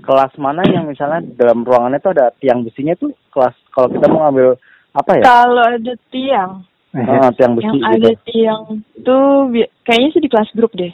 [0.00, 4.24] kelas mana yang misalnya dalam ruangannya tuh ada tiang besinya tuh kelas kalau kita mau
[4.24, 4.56] ngambil
[4.92, 5.22] apa ya?
[5.22, 7.86] Kalau ada tiang, Ah, tiang besi yang gitu.
[7.86, 8.62] ada tiang
[9.00, 9.46] tuh
[9.82, 10.90] kayaknya sih di kelas grup deh.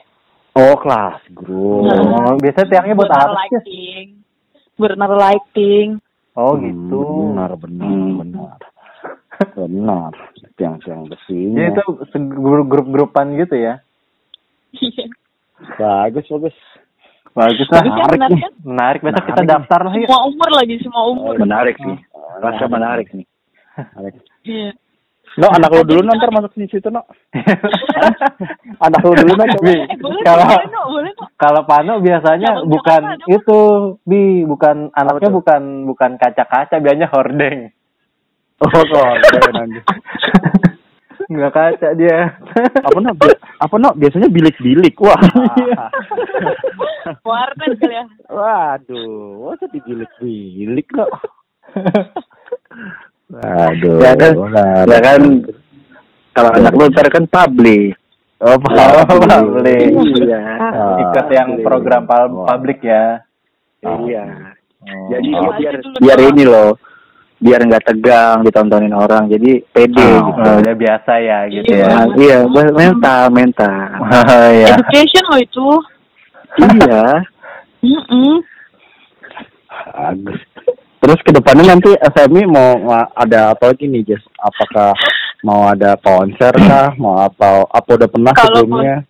[0.53, 1.89] Oh, kelas group.
[1.89, 3.41] Oh, biasanya tiangnya buat naruh apa sih?
[3.41, 4.07] lighting.
[4.77, 5.89] Buat naruh lighting.
[6.33, 7.01] Oh, Hmm, gitu.
[7.33, 8.17] Benar, benar, Hmm.
[8.19, 8.59] benar.
[9.55, 10.13] Benar.
[10.55, 11.57] Tiang-tiang besinya.
[11.59, 11.83] Jadi itu
[12.61, 13.81] grup-grupan gitu ya.
[14.75, 15.05] Iya.
[15.77, 16.57] Bagus, bagus.
[17.33, 17.81] Bagus lah.
[17.81, 18.43] Ya, menarik menarik nih.
[18.43, 18.53] kan?
[18.63, 19.01] Menarik.
[19.03, 19.53] Besok kita Menarik.
[19.55, 20.07] daftar lah ya.
[20.07, 21.33] Semua umur lagi, semua umur.
[21.37, 21.99] Menarik nih.
[22.39, 23.27] Rasa menarik nih.
[23.95, 24.15] Menarik.
[24.43, 24.71] Iya.
[25.37, 27.05] No, anak lu dulu nanti masuk di situ, no.
[28.87, 29.85] anak lu dulu nanti Eh,
[30.25, 30.49] kalau
[31.37, 33.61] kalau Pano biasanya Jangan- bukan ada, itu,
[34.01, 37.69] Bi, bukan anaknya bukan bukan kaca-kaca, biasanya hordeng.
[38.57, 39.13] Oh, kok.
[39.53, 39.81] nanti.
[41.29, 42.41] Enggak kaca dia.
[42.81, 43.13] apa no?
[43.13, 43.93] Bi- apa no?
[43.93, 44.97] Biasanya bilik-bilik.
[44.97, 45.17] Wah.
[47.29, 48.05] Warnet kali ya.
[48.33, 51.13] Waduh, masa di bilik-bilik kok.
[53.27, 53.99] Waduh.
[53.99, 54.85] Ya kan, benar.
[54.87, 55.21] ya kan.
[56.31, 57.97] Kalau anak lu ntar kan publik.
[58.39, 59.89] Oh, Oh, publik.
[60.21, 60.43] Iya.
[61.01, 63.25] Ikut yang program publik ya.
[63.83, 64.25] Iya.
[64.87, 65.09] Oh.
[65.11, 66.77] Jadi Oh, biar biar ini loh,
[67.37, 69.27] biar nggak tegang ditontonin orang.
[69.27, 70.41] Jadi pede Ah, gitu.
[70.47, 71.81] Oh, udah biasa ya gitu Iya.
[71.81, 71.89] ya.
[71.89, 72.39] Nah, iya,
[72.71, 73.75] mental, mental.
[73.99, 74.67] Oh, iya.
[74.71, 75.69] Education loh itu.
[76.61, 77.05] iya.
[77.83, 78.35] Mm-mm.
[79.89, 80.41] Bagus.
[80.97, 84.25] Terus ke depannya nanti SMI mau ada apa lagi nih, Jess?
[84.41, 84.97] Apakah
[85.45, 86.97] mau ada konser kah?
[86.97, 87.69] Mau apa?
[87.69, 89.05] Apa udah pernah Kalau sebelumnya?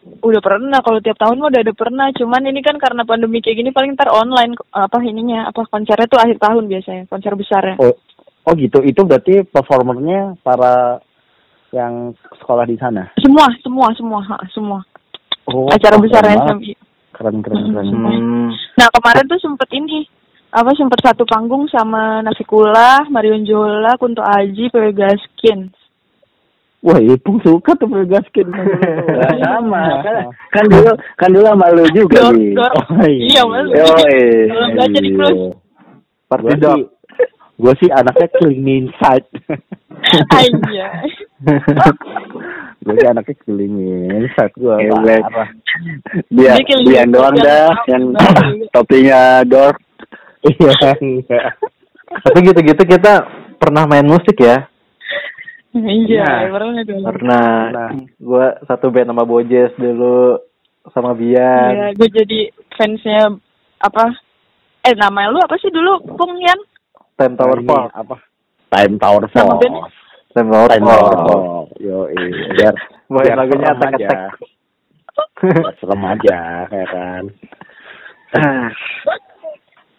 [0.00, 2.06] Udah pernah, kalau tiap tahun mah udah ada pernah.
[2.16, 6.20] Cuman ini kan karena pandemi kayak gini paling ntar online apa ininya, apa konsernya tuh
[6.20, 7.76] akhir tahun biasanya, konser besar ya.
[7.80, 7.94] Oh,
[8.48, 8.84] oh gitu.
[8.84, 11.00] Itu berarti performernya para
[11.72, 13.12] yang sekolah di sana.
[13.20, 14.80] Semua, semua, semua, ha, semua.
[15.48, 16.24] Oh, Acara besar.
[16.24, 16.76] SMI.
[17.16, 17.86] Keren, keren, keren.
[17.92, 18.48] Hmm.
[18.80, 20.08] Nah kemarin tuh sempet ini
[20.50, 25.70] apa sempet satu panggung sama Nafikula, Marion Jola, Kunto Aji, PW Gaskin.
[26.80, 28.48] Wah, Ipung suka tuh bergaskin.
[29.20, 30.16] Nah, sama kan,
[30.48, 32.56] kan dulu kan dulu sama lu juga Dor, nih.
[32.56, 32.72] dor.
[32.72, 33.20] Oh, iya.
[33.28, 33.68] Iya malu.
[33.68, 34.20] Yoi.
[34.48, 35.08] Kalau nggak jadi
[36.40, 36.78] Gue dog.
[36.78, 36.84] sih,
[37.60, 39.26] gue sih anaknya clean inside.
[40.40, 40.86] Aja.
[42.88, 43.74] gue sih anaknya clean
[44.08, 44.54] inside.
[44.56, 44.74] Gue
[46.32, 48.72] dia gitu, doang yang dah yang banget.
[48.72, 49.74] topinya dor.
[50.40, 51.42] Iya, iya.
[52.10, 53.22] Tapi gitu-gitu kita
[53.60, 54.66] pernah main musik ya.
[55.70, 57.02] Iya, pernah dong.
[57.06, 57.50] Pernah.
[57.70, 57.90] Nah.
[58.18, 60.40] Gua satu band sama Bojes dulu
[60.90, 61.70] sama Bian.
[61.70, 62.40] Iya, gue jadi
[62.74, 63.30] fansnya
[63.78, 64.10] apa?
[64.82, 66.56] Eh nama lu apa sih dulu, Pung Yan?
[67.20, 67.86] Time Tower Ini Fall.
[67.92, 68.16] apa?
[68.72, 69.58] Time Tower Nama Fall.
[69.60, 69.84] bandnya?
[70.32, 71.28] Time Tower Time Tower Fall.
[71.28, 71.64] Fall.
[71.78, 71.96] Yo,
[72.56, 72.74] biar
[73.06, 74.20] biar lagunya serem Attack
[75.80, 77.24] serem aja, ya kan.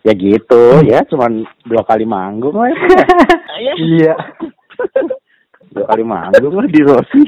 [0.01, 2.67] Ya gitu, ya cuman dua kali manggung lah.
[2.67, 2.77] ya.
[3.61, 3.73] Iya.
[3.77, 4.13] Iya.
[5.73, 7.21] dua kali manggung lah di Rossi.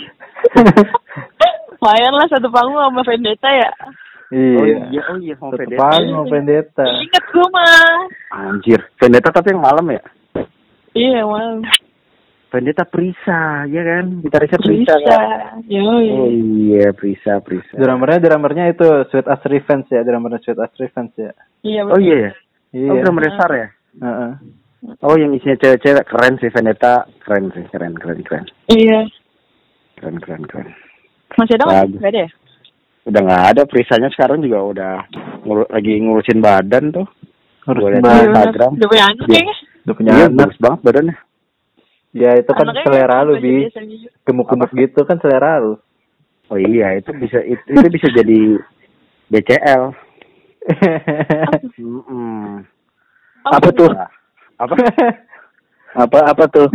[1.74, 3.70] Lumayan lah satu panggung sama Vendetta ya.
[4.34, 4.90] Oh Iya.
[4.90, 5.82] iya, oh iya, sama Satu Vendetta.
[5.84, 6.86] panggung sama Vendetta.
[6.90, 7.98] Ingat gue mah.
[8.34, 10.02] Anjir, Vendetta tapi yang malam ya?
[10.94, 11.62] Iya, malam.
[12.50, 14.06] Vendetta Prisa, ya kan?
[14.22, 15.10] Gitarisnya Prisa, Bisa.
[15.10, 15.58] kan?
[15.66, 16.08] Yoi.
[16.10, 17.74] Oh iya, Prisa, Prisa.
[17.74, 21.32] Drummernya drummernya itu Sweet As Revenge ya, drummernya Sweet As Revenge ya.
[21.62, 22.32] Iya, Oh iya ya?
[22.74, 22.90] Iya.
[22.90, 23.68] Oh, drummer besar ya?
[24.02, 24.32] Heeh.
[25.00, 29.08] Oh, yang isinya cewek-cewek keren sih Vendetta, keren sih, keren, keren, keren, Iya.
[29.96, 30.70] keren, keren, keren.
[31.34, 31.78] Masih ada nggak?
[31.80, 32.00] Bagus.
[32.02, 32.30] Nggak ada ya?
[33.04, 34.94] Udah nggak ada, Prisanya sekarang juga udah
[35.44, 37.08] ngur- lagi ngurusin badan tuh.
[37.64, 38.04] Banget.
[38.04, 38.72] di Instagram.
[38.76, 39.32] Udah punya anak Iya.
[39.32, 39.56] kayaknya.
[39.84, 40.36] Udah punya Iya, anak.
[40.36, 41.16] bagus banget badannya.
[42.14, 43.54] Ya itu kan Anaknya selera lu, Bi.
[43.64, 43.80] gitu.
[44.22, 45.74] Gemuk-gemuk gitu kan selera lu.
[46.52, 48.40] Oh iya, itu bisa itu, itu bisa jadi
[49.32, 49.84] BCL.
[51.80, 52.64] Mm-mm.
[53.44, 53.92] Apa tuh?
[54.60, 54.76] Apa?
[55.94, 56.66] Apa apa tuh?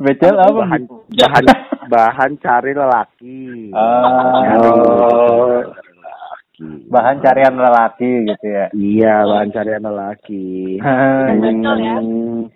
[0.00, 0.64] Becel apa?
[0.64, 1.44] Bahan bahan
[1.92, 3.68] bahan cari lelaki.
[3.76, 4.56] Ah.
[4.56, 5.60] Oh.
[5.60, 6.88] Lelaki.
[6.88, 8.66] Bahan carian lelaki gitu ya.
[8.72, 10.80] Iya, bahan carian lelaki.
[10.80, 11.96] Bacol ya?
[12.00, 12.48] Hmm.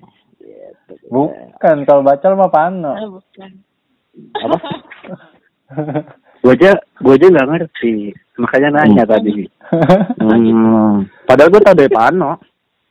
[1.13, 2.93] Bukan, kalau bacol mah pano.
[2.97, 3.51] Ah, bukan.
[4.41, 4.57] Apa?
[6.43, 7.95] Gue aja gue aja nggak ngerti.
[8.35, 9.47] Makanya nanya tadi.
[9.73, 11.09] Hmm.
[11.25, 12.37] Padahal gue tau dari Pano.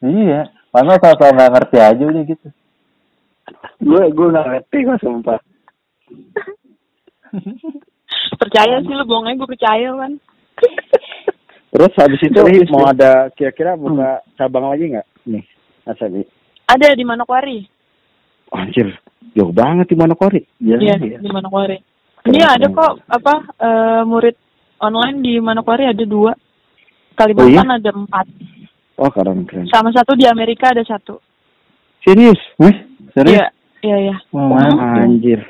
[0.01, 2.47] iya, pano kalau nggak ngerti aja udah gitu.
[3.85, 5.39] Gue gue nggak ngerti kok sumpah.
[8.41, 10.13] Percaya sih lu bohong aja gue percaya kan.
[11.71, 15.45] Terus habis itu Serius, mau ada kira-kira buka cabang lagi nggak nih?
[15.85, 16.25] Asabi.
[16.67, 17.63] Ada di Manokwari.
[18.51, 18.91] Anjir,
[19.37, 20.41] jauh banget di Manokwari.
[20.59, 21.79] Iya, di Manokwari.
[22.27, 24.35] Iya ada kok apa eh, murid
[24.77, 26.33] online di Manokwari ada dua.
[27.13, 28.25] Kalimantan ada empat.
[28.95, 29.65] Oh, keren keren.
[29.67, 31.17] Sama satu di Amerika ada satu.
[32.01, 32.37] Serius?
[32.57, 32.75] Wih,
[33.11, 33.37] serius?
[33.37, 33.45] Iya,
[33.81, 34.15] iya, iya.
[34.31, 35.01] Wah, mantap.
[35.01, 35.41] Anjir.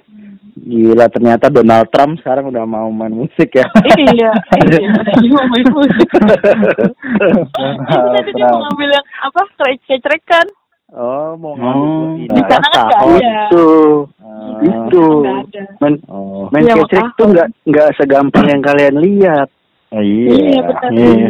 [0.54, 3.64] Gila ternyata Donald Trump sekarang udah mau main musik ya.
[3.88, 4.32] iya, iya.
[5.18, 6.08] Dia mau main musik.
[6.12, 9.42] Itu tadi dia mau ngambil yang apa?
[9.82, 10.48] Kecrekan.
[10.92, 11.56] Oh, mau Oh.
[11.56, 13.16] ngambil Di sana kan nggak tahun.
[13.16, 13.44] ada.
[13.48, 13.66] Itu
[14.62, 15.04] itu
[15.80, 16.52] main Oh.
[16.52, 17.16] main Iya, kecek makanya.
[17.16, 19.48] tuh nggak nggak segampang yang kalian lihat.
[19.92, 20.90] Iya, benar.
[20.90, 21.28] Iya.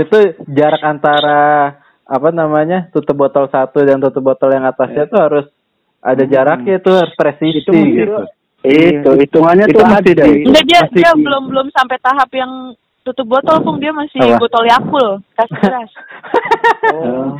[0.00, 5.46] itu jarak antara apa namanya tutup botol satu dan tutup botol yang atasnya tuh harus
[6.00, 8.16] ada jaraknya tuh harus presisi Itu gitu.
[8.64, 11.96] Itu hitungannya Itu tuh masih masih dari- Enggak dia Masih dia di- belum belum sampai
[12.00, 12.52] tahap yang
[13.02, 14.40] tutup botol pun dia masih Apa?
[14.40, 15.90] botol Yakul kasih keras.
[16.84, 17.32] Oh.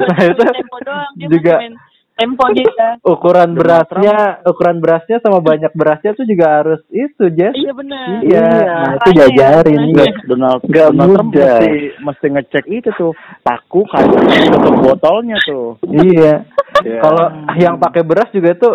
[0.00, 1.76] Nah, itu tempo doang dia juga- main
[2.20, 3.00] tempo dia.
[3.00, 7.56] Ukuran berasnya, ukuran berasnya sama banyak berasnya tuh juga harus itu, Jess.
[7.56, 8.06] Iya benar.
[8.20, 9.80] Iya, nah, itu diajarin.
[9.88, 10.12] makanya.
[10.28, 11.56] Donald Nggak Donald Trump mudah.
[11.56, 14.04] mesti mesti ngecek itu tuh paku kan
[14.46, 15.80] tutup botolnya tuh.
[15.82, 16.44] Iya.
[16.80, 17.00] Iya.
[17.00, 18.74] Kalau yang pakai beras juga tuh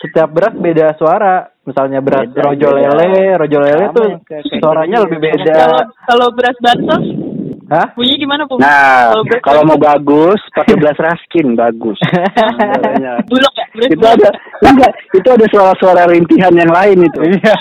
[0.00, 1.46] setiap beras beda suara.
[1.62, 2.90] Misalnya beras Beda, rojo beda.
[2.90, 5.04] lele, rojo lele Sama tuh kayak- kayak suaranya gini.
[5.06, 5.58] lebih Kalau beda.
[6.02, 7.04] kalau beras bansos
[7.72, 7.88] Hah?
[7.96, 8.60] bunyi gimana, Pung?
[8.60, 11.96] Nah, Kalau mau bagus pakai belas raskin bagus.
[13.32, 14.28] Bulog ya, itu ada
[14.60, 17.20] enggak, itu ada suara-suara rintihan yang lain itu.
[17.32, 17.56] Iya.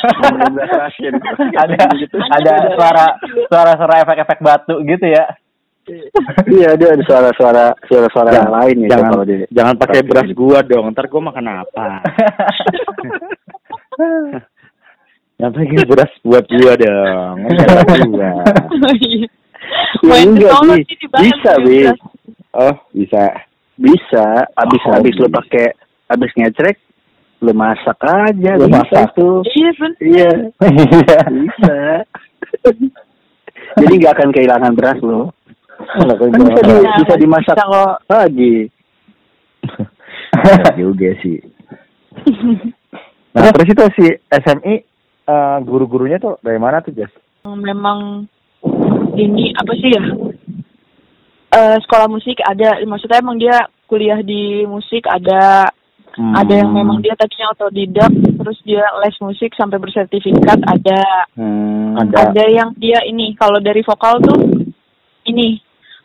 [0.51, 1.15] Belas raskin.
[1.55, 1.95] ada
[2.35, 3.05] ada suara
[3.47, 5.31] suara suara efek-efek batu gitu ya.
[6.51, 10.59] Iya, dia ada suara-suara suara-suara yang lain itu jangan kalau di jangan pakai beras gua
[10.59, 10.91] dong.
[10.91, 11.87] Ntar gua makan apa?
[15.41, 17.35] Jangan pakai beras buat gua dong.
[17.49, 18.29] Kan beras gua.
[20.01, 20.83] Ya, Main ke enggak, Bi.
[20.83, 21.77] sih Bisa, tuh Bi.
[21.83, 21.99] beras.
[22.51, 23.23] Oh, bisa.
[23.75, 25.37] Bisa, abis Oh, abis lu bisa.
[25.37, 25.65] pakai
[26.09, 26.77] abis ngecrek
[27.41, 29.07] lu masak aja Lu bisa masak.
[29.15, 29.41] tuh.
[29.47, 29.97] Iya, benar.
[30.01, 30.31] Iya,
[31.31, 31.77] bisa.
[33.79, 35.31] Jadi nggak akan kehilangan beras lo.
[35.81, 37.93] Kan bisa, di, Bisa, bisa dimasak bisa kok.
[38.07, 38.55] lagi.
[40.75, 41.37] Juga sih.
[43.31, 44.75] Nah, terus itu si SMI
[45.23, 47.09] eh, guru-gurunya tuh dari mana tuh, Jas?
[47.43, 48.27] Memang
[49.13, 50.03] ini apa sih ya?
[51.51, 55.67] Eh sekolah musik ada, maksudnya emang dia kuliah di musik ada
[56.11, 56.35] Hmm.
[56.35, 60.99] ada yang memang dia tadinya otodidak terus dia les musik sampai bersertifikat ada
[61.33, 61.95] Hmm.
[61.95, 62.27] Ada.
[62.27, 64.43] ada yang dia ini kalau dari vokal tuh
[65.23, 65.55] ini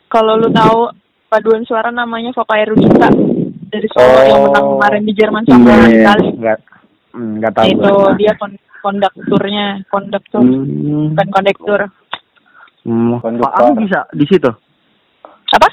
[0.06, 0.94] kalau lu tahu
[1.26, 3.10] paduan suara namanya Vokal Erudita
[3.66, 4.22] dari Solo Oh.
[4.22, 5.90] yang menang kemarin di Jerman sama Iya.
[5.90, 6.58] Itali Enggak
[7.10, 7.66] hmm, enggak tahu.
[7.66, 11.18] itu dia kon kondukturnya konduktur Hmm.
[11.18, 11.80] bukan kondektur
[12.86, 13.50] Hmm, Konduktor.
[13.50, 14.50] Faang bisa di situ.
[15.48, 15.68] apa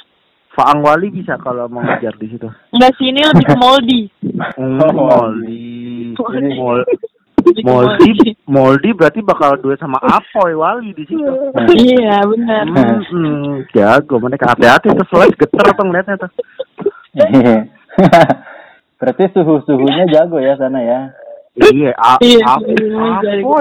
[0.49, 2.45] Faang Wali bisa kalau mau ngejar di situ.
[2.71, 4.01] enggak sih ini lebih ke moldi
[4.53, 6.13] Hmm, Moldi.
[6.13, 6.53] Moldi.
[6.53, 6.79] Mol
[7.43, 8.09] Lebih ke Moldi,
[8.47, 11.21] Moldi berarti bakal duet sama Apoy Wali di situ.
[11.75, 16.31] iya benar Hmm, hmm, jago mereka hati-hati tuh soalnya geter tuh ngeliatnya tuh.
[18.95, 20.99] Berarti suhu-suhunya jago ya sana ya.
[21.55, 21.91] Iya, Iya,
[22.23, 22.73] iya, Apoy.
[23.21, 23.57] jago.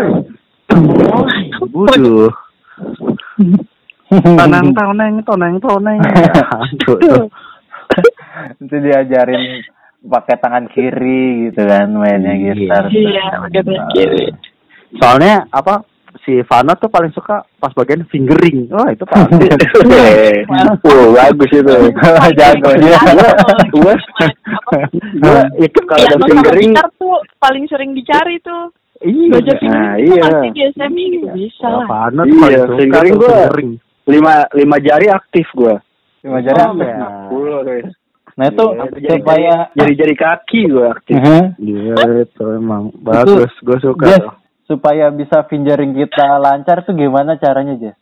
[1.69, 2.31] Buduh.
[4.13, 5.99] Toneng toneng toneng toneng.
[6.03, 7.29] Aduh.
[8.59, 9.65] Itu diajarin
[10.03, 12.53] pakai tangan kiri gitu kan mainnya Iya.
[12.53, 12.85] gitar.
[12.91, 13.25] iya
[13.93, 14.29] kiri
[14.99, 15.81] Soalnya apa
[16.21, 18.69] si Vano tuh paling suka pas bagian fingering.
[18.69, 19.49] Wah, itu pasti.
[20.85, 21.75] Wah, bagus itu.
[22.37, 22.99] jago dia.
[25.57, 28.69] Itu kalau ada sama fingering gitar tuh paling sering dicari tuh
[29.03, 29.39] Iya.
[29.63, 30.23] Nah, iya.
[30.23, 32.61] pasti di SMI gitu bisa Ya, lah tuh Iya,
[33.13, 33.29] gua.
[33.29, 33.71] fingering.
[34.05, 35.79] lima lima jari aktif gua.
[36.19, 36.83] Cuma jari Oh, apa?
[36.83, 37.91] iya.
[38.33, 38.65] Nah itu
[38.97, 41.15] Iya, supaya jari-jari kaki gua aktif.
[41.59, 43.53] Iya, itu emang bagus.
[43.61, 44.21] Gue suka Yes.
[44.21, 44.35] tuh.
[44.65, 47.93] supaya bisa fingering kita lancar tuh gimana caranya aja?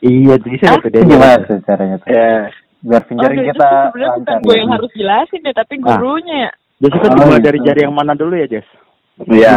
[0.00, 0.78] Iya, bisa Ah?
[0.78, 1.04] tuh Itu dia.
[1.04, 2.08] gimana tuh caranya tuh?
[2.08, 2.48] Ya.
[2.78, 4.36] Biar Oh, fingering itu kita bukan lancar.
[4.40, 6.50] gue yang harus jelasin deh, tapi gurunya ya.
[6.78, 7.44] Jess itu Oh, dimulai gitu.
[7.44, 8.68] dari jari yang mana dulu ya, Jess?
[9.16, 9.52] Iya,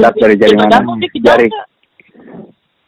[0.00, 0.80] start dari jari mana?
[1.12, 1.48] Jari.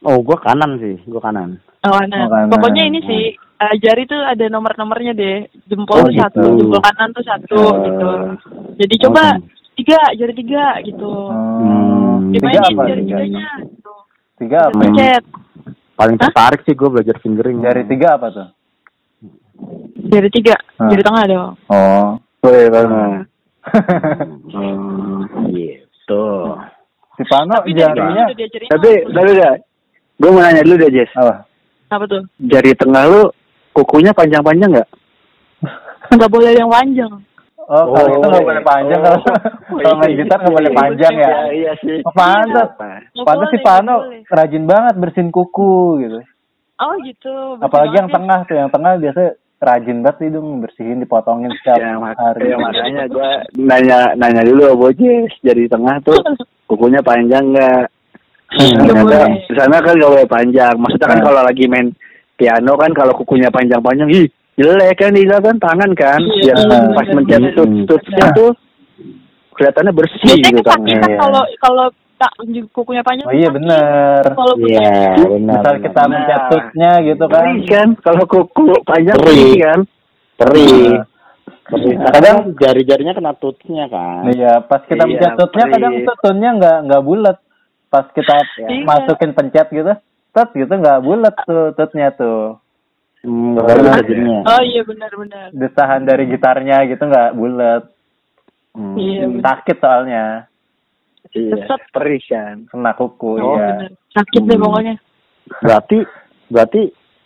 [0.01, 1.61] Oh, gua kanan sih, gua kanan.
[1.85, 2.25] Oh, nah.
[2.25, 2.49] Oh, kanan.
[2.49, 5.45] Pokoknya ini sih eh, jari tuh ada nomor-nomornya deh.
[5.69, 6.21] Jempol Oh, tuh gitu.
[6.25, 7.77] satu, jempol kanan tuh satu Oh.
[7.85, 8.09] gitu.
[8.81, 9.23] Jadi coba
[9.77, 11.13] tiga, jari tiga gitu.
[11.29, 12.83] Hmm, tiga apa?
[12.85, 13.47] jari Tiga, tiganya.
[13.61, 13.93] Gitu.
[14.41, 14.79] tiga apa?
[14.81, 15.25] Pencet.
[15.95, 16.23] Paling Hah?
[16.27, 17.61] tertarik sih gua belajar fingering.
[17.61, 18.49] Jari tiga apa tuh?
[20.05, 20.89] Jari tiga, Ah.
[20.89, 21.53] jari tengah dong.
[21.69, 22.17] Oh.
[22.45, 22.69] Oh, iya,
[26.05, 26.25] Gitu.
[27.15, 29.55] si Pano Tapi jarinya udah diajarin Tapi, tapi dah.
[30.15, 31.11] Gue mau nanya dulu deh, Jess.
[31.15, 31.49] apa?
[31.89, 32.23] apa tuh?
[32.39, 33.23] Jari tengah lu
[33.73, 34.89] kukunya panjang-panjang nggak?
[36.13, 37.09] Nggak boleh yang panjang.
[37.65, 38.49] Oh, kalau Oh, itu nggak iya.
[38.51, 39.05] boleh panjang Oh.
[39.07, 39.21] kalau
[39.81, 41.31] kalau main gitar nggak boleh panjang ya.
[41.49, 41.99] iya sih.
[42.03, 42.69] Oh, pantas.
[43.11, 43.95] Nggak Pantas si Pano
[44.29, 46.19] rajin banget bersihin kuku gitu.
[46.77, 47.35] Oh gitu.
[47.59, 48.15] Apalagi yang ya.
[48.15, 49.21] tengah tuh, yang tengah biasa
[49.65, 52.49] rajin banget sih dong bersihin dipotongin setiap Ya, mak hari.
[52.49, 55.33] ya, makanya gue nanya nanya dulu sama Jess.
[55.41, 56.21] Jari tengah tuh
[56.65, 57.85] kukunya panjang nggak?
[58.55, 59.33] Nggak Ternyata boleh.
[59.43, 60.75] di sana kan nggak boleh panjang.
[60.77, 61.25] Maksudnya kan Nah.
[61.25, 61.89] kalau lagi main
[62.35, 66.21] piano kan kalau kukunya panjang-panjang, ih jelek kan di kan tangan kan.
[66.21, 67.55] Iya, Biar benar, pas benar, mencet benar.
[67.55, 68.51] tut tutnya tuh
[69.55, 70.61] kelihatannya bersih gitu.
[70.85, 71.01] Iya.
[71.17, 71.87] kalau kalau
[72.25, 72.33] tak
[72.73, 73.29] kukunya panjang.
[73.29, 74.23] Oh iya bener.
[74.25, 75.61] Kalau Iya, benar.
[75.61, 76.11] Misal kita benar.
[76.11, 77.43] mencet tutnya gitu kan.
[77.45, 79.53] Perih kan kalau kuku panjang Perih.
[79.61, 79.81] kan.
[80.35, 80.89] Perih.
[80.91, 81.05] Nah,
[81.65, 81.95] Perih.
[81.97, 84.23] Kadang- Kadang jari-jarinya kena tutnya kan.
[84.27, 85.75] Iya, pas kita Iya, mencet tutnya perih.
[85.75, 87.37] kadang tutnya nggak nggak bulat.
[87.87, 88.83] Pas kita Iya.
[88.83, 89.93] masukin pencet gitu,
[90.33, 92.59] tut gitu nggak bulat tuh tutnya tuh.
[93.21, 94.05] Hmm, Benar.
[94.45, 95.49] Oh iya benar-benar.
[95.51, 97.83] Desahan dari gitarnya gitu nggak bulat.
[98.73, 98.97] Hmm.
[98.97, 99.43] Iya benar.
[99.47, 100.25] Sakit soalnya
[101.35, 101.81] Iya, Keset.
[101.91, 102.57] perih kan.
[102.71, 103.75] kena kuku Oh, ya.
[103.75, 103.91] benar.
[104.11, 104.65] Sakit deh Hmm.
[104.65, 104.95] pokoknya.
[105.61, 105.99] Berarti
[106.47, 106.83] berarti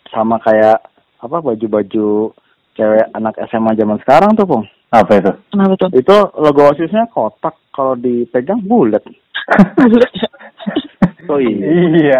[0.09, 0.81] sama kayak
[1.19, 2.33] apa baju-baju
[2.73, 4.65] cewek anak SMA zaman sekarang tuh, Pung.
[4.89, 5.31] Apa itu?
[5.51, 5.89] Kenapa tuh?
[5.93, 9.03] Itu logo OSISnya kotak, kalau dipegang bulat.
[11.27, 11.61] Oh iya.
[11.93, 12.19] iya.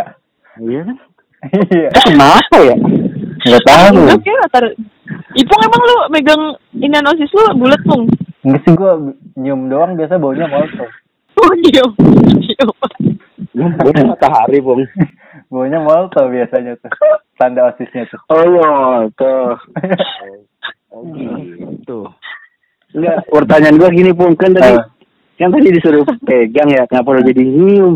[0.55, 0.97] Iya kan?
[1.65, 1.89] Iya.
[2.05, 2.75] Kenapa ya?
[3.39, 4.01] Nggak tahu.
[4.05, 4.63] Oke, latar.
[5.33, 6.41] Ipung emang lu megang
[6.75, 8.05] inian osis lu bulat pung?
[8.39, 9.01] Enggak sih gua
[9.33, 10.85] nyium doang biasa baunya molto.
[11.39, 11.51] Oh.
[11.63, 11.89] Diem.
[13.59, 14.83] Gue matahari, Pung.
[15.49, 16.91] baunya molto biasanya tuh.
[17.39, 18.19] Tanda osisnya tuh.
[18.29, 18.71] Oh iya,
[19.15, 19.55] tuh.
[20.91, 21.99] Oh, gitu.
[22.93, 24.89] Enggak, pertanyaan gua gini Pung, kan tadi Apa?
[25.39, 27.93] kan tadi disuruh pegang ya, kenapa lu jadi nyium?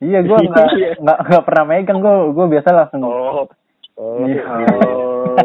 [0.00, 0.68] Iya, gua nggak
[1.02, 3.02] nggak nggak pernah megang gua gua biasa langsung.
[3.04, 3.44] Oh.
[3.96, 4.24] Oh.
[4.24, 4.44] Iya.
[4.86, 5.36] Oh.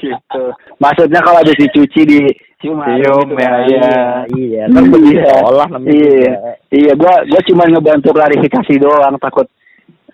[0.00, 0.44] gitu.
[0.80, 2.20] Maksudnya kalau ada dicuci di
[2.64, 3.62] cium hari Cium, gitu ya, kan.
[3.62, 3.92] iya.
[4.32, 5.92] Iya, kan sekolah namanya.
[5.92, 6.32] Iya.
[6.72, 9.46] Iya, gua gua cuma ngebantu klarifikasi doang, takut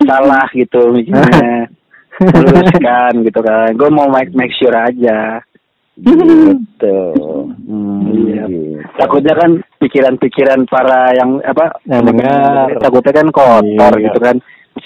[0.03, 1.71] salah gitu misalnya.
[2.21, 3.71] Luruskan gitu kan.
[3.73, 5.39] Gua mau make make sure aja.
[5.97, 6.99] Gitu.
[7.63, 8.45] Hmm, Iya.
[8.45, 8.81] gitu.
[8.97, 12.69] takutnya kan pikiran-pikiran para yang apa Yang dengar.
[12.81, 14.05] takutnya kan kotor Iya.
[14.09, 14.37] gitu kan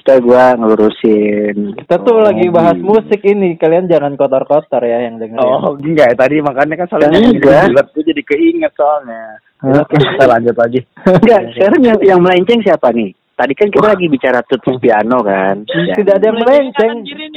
[0.01, 3.55] kita gua ngelurusin Kita tuh lagi bahas musik ini.
[3.55, 5.39] Kalian jangan kotor-kotor ya yang denger.
[5.39, 6.19] Oh, enggak.
[6.19, 9.39] Tadi makanya kan soalnya bulat tuh jadi keinget soalnya.
[9.65, 10.81] Oke, kita lanjut lagi.
[11.07, 15.67] enggak sekarang yang yang melenceng siapa nih tadi kan kita lagi bicara tuts piano kan
[15.67, 15.95] Ya.
[16.01, 16.95] Tidak ada yang melenceng.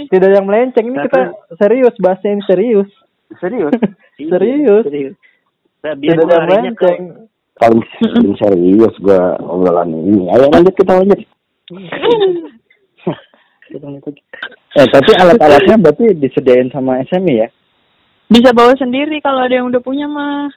[0.08, 0.86] Tidak ada yang melenceng.
[0.94, 1.22] Ini kita
[1.58, 2.90] serius bahasnya ini serius.
[3.42, 3.74] serius
[4.32, 4.84] Serius.
[4.88, 5.14] serius
[5.84, 7.02] nah, biar Tidak ada yang ke melenceng.
[7.58, 7.82] Paling
[8.14, 10.30] paling serius gua obrolan ini.
[10.32, 11.20] Ayo lanjut kita lanjut.
[11.68, 11.84] Kita
[13.84, 14.22] lanjut lagi.
[14.78, 17.48] Eh, tapi alat-alatnya berarti disediain sama SMI ya?
[18.28, 20.48] Bisa bawa sendiri kalau ada yang udah punya mah.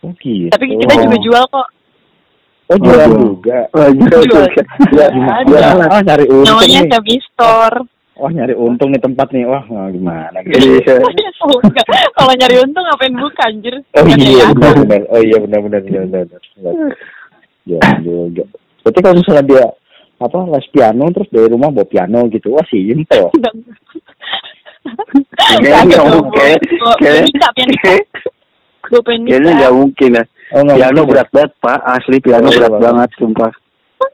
[0.00, 0.48] Oh, gitu.
[0.48, 1.68] Tapi kita juga jual kok.
[2.66, 3.20] Oh, jualan Oh.
[3.32, 3.58] juga.
[3.72, 4.46] Oh, jual Jual.
[4.48, 4.64] juga.
[4.92, 5.86] Ya, Ada.
[5.86, 7.20] Oh, nyari untung Namanya nih.
[7.26, 7.78] Store.
[8.16, 9.44] Wah, nyari untung nih tempat nih.
[9.44, 10.80] Wah, gimana gitu.
[10.80, 10.96] Iya.
[11.36, 11.60] Oh.
[12.16, 13.76] Kalau nyari untung ngapain buka anjir?
[13.94, 15.04] Oh iya benar.
[15.14, 16.90] Oh iya benar benar benar benar.
[17.62, 18.42] Ya juga.
[18.82, 19.64] Berarti kalau misalnya dia
[20.16, 23.28] apa les piano terus dari rumah bawa piano gitu, wah simpel.
[25.36, 26.32] Kayaknya nggak mungkin.
[26.32, 26.62] Kayak-
[26.96, 27.82] Pianika, pianika.
[27.84, 28.08] kayak-
[28.86, 29.00] Gue.
[29.02, 30.24] Kayaknya nggak mungkin ya.
[30.48, 31.10] Oh Piano mungkin.
[31.10, 32.80] berat banget pak, asli piano Oh, iya, berat Pak.
[32.80, 33.52] banget sumpah.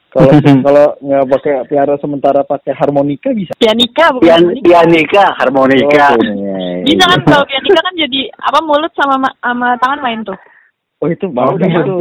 [0.09, 0.29] Kalau
[0.65, 3.53] kalau nggak pakai piano sementara pakai harmonika bisa.
[3.55, 6.05] Pianika bukan Pian pianika, harmonika.
[6.11, 6.83] Oh, iya, iya.
[6.83, 10.37] Bisa kan kalau pianika kan jadi apa mulut sama ma- sama tangan main tuh.
[10.99, 11.81] Oh itu Oh, bagus iya.
[11.85, 11.99] tuh.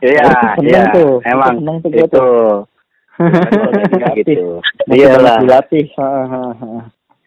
[0.00, 0.94] Iya, Oh, itu seneng iya.
[0.96, 1.12] tuh.
[1.22, 2.24] Emang Itu itu.
[4.14, 4.58] Gitu.
[4.90, 5.38] banyak Iyalah.
[5.42, 5.86] dilatih.
[5.94, 6.70] Ha, ha, ha.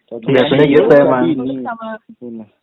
[0.08, 1.04] Biasanya Iya, gitu iya.
[1.04, 1.24] emang.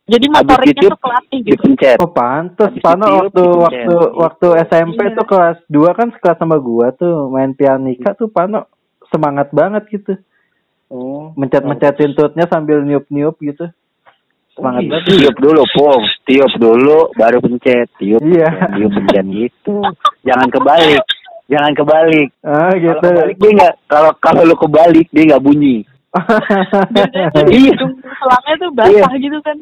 [0.06, 1.98] Jadi motoriknya tuh kelatih gitu Dipencet.
[2.02, 3.62] Oh pantes, Pano ditiup, waktu dipencet.
[3.62, 5.14] waktu waktu SMP Iya.
[5.14, 8.66] tuh kelas 2 kan sekelas sama gua tuh main pianika tuh Pano
[9.10, 10.18] semangat banget gitu.
[10.86, 11.30] Oh.
[11.34, 13.70] Mencet-mencetin tutnya sambil niup-niup gitu.
[14.50, 15.06] Semangat Ih, banget.
[15.06, 16.02] Tiup dulu, Pung.
[16.26, 17.86] Tiup dulu, baru pencet.
[17.98, 18.74] Tiup, Iya.
[18.74, 19.82] tiup, pencet gitu.
[20.22, 21.02] Jangan kebalik.
[21.46, 22.28] Jangan kebalik.
[22.40, 23.06] Ah Kalau gitu.
[23.06, 23.74] kebalik dia nggak.
[23.86, 25.76] Kalau kalau lu kebalik dia nggak bunyi.
[27.52, 27.72] Iya.
[28.16, 29.56] selangnya tuh basah gitu kan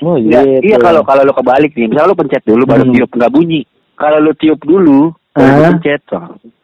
[0.00, 0.40] Oh iya.
[0.60, 2.94] Iya kalau kalau lu kebalik nih, misal lu pencet dulu baru Hmm.
[2.94, 3.60] tiup nggak bunyi.
[3.94, 5.70] Kalau lu tiup dulu, baru lu Ah.
[5.70, 6.00] pencet,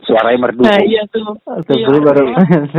[0.02, 0.60] suaranya merdu.
[0.62, 2.06] nah iya tuh Sebelum Iya.
[2.06, 2.24] baru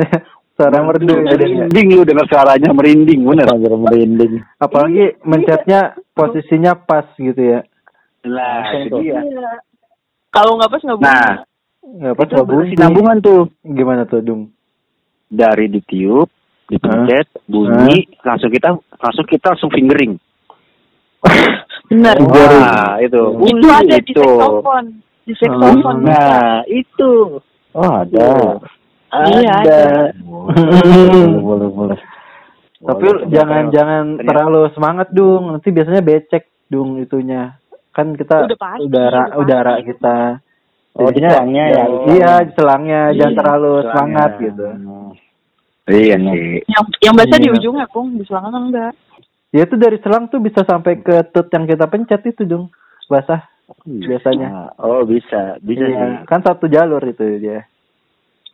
[0.58, 1.22] suara merdu dia.
[1.28, 3.46] merinding lu dengar suaranya merinding bener.
[3.78, 4.34] merinding.
[4.58, 5.80] Apalagi mencetnya
[6.12, 7.62] posisinya pas gitu ya.
[8.24, 9.22] Nah, itu dia.
[9.22, 9.62] Iya.
[10.30, 11.32] kalau nggak pas nggak bunyi Nah,
[11.88, 12.76] Pas itu bunyi.
[13.22, 13.42] tuh.
[13.64, 14.42] Gimana tuh, Dung?
[15.28, 16.32] dari ditiup,
[16.66, 20.16] dipencet, bunyi, langsung kita langsung kita langsung fingering.
[21.88, 23.22] benar Wah, itu.
[23.44, 24.24] itu ada di itu.
[24.24, 24.88] saxophone
[25.24, 26.16] di saxophone bisa.
[26.16, 27.12] Nah, itu.
[27.76, 28.30] Oh, ada.
[29.28, 29.80] Iya, ada.
[30.28, 32.00] Boleh, boleh, boleh.
[32.78, 35.44] Tapi Boleh, jangan jangan Ternyata- terlalu semangat dung.
[35.50, 37.58] Nanti biasanya becek dung itunya.
[37.92, 39.40] Kan kita Udah pasti, udara udah pasti.
[39.42, 40.18] udara kita.
[40.98, 42.38] Oh, di selangnya ya, di Iya, selangnya.
[42.42, 43.88] di selangnya jangan Iya, terlalu Selangnya.
[43.88, 44.66] semangat gitu.
[45.88, 46.48] Iya sih.
[46.68, 47.56] yang yang basah di Iya.
[47.56, 48.94] ujungnya pung di selangnya kan enggak
[49.48, 52.68] Ya itu dari selang tuh bisa sampai ke tut yang kita pencet itu dung.
[53.08, 53.48] Basah
[53.86, 54.76] biasanya.
[54.76, 55.56] Oh, bisa.
[55.58, 56.12] Bisa Iya, sih.
[56.26, 57.64] kan satu jalur itu dia.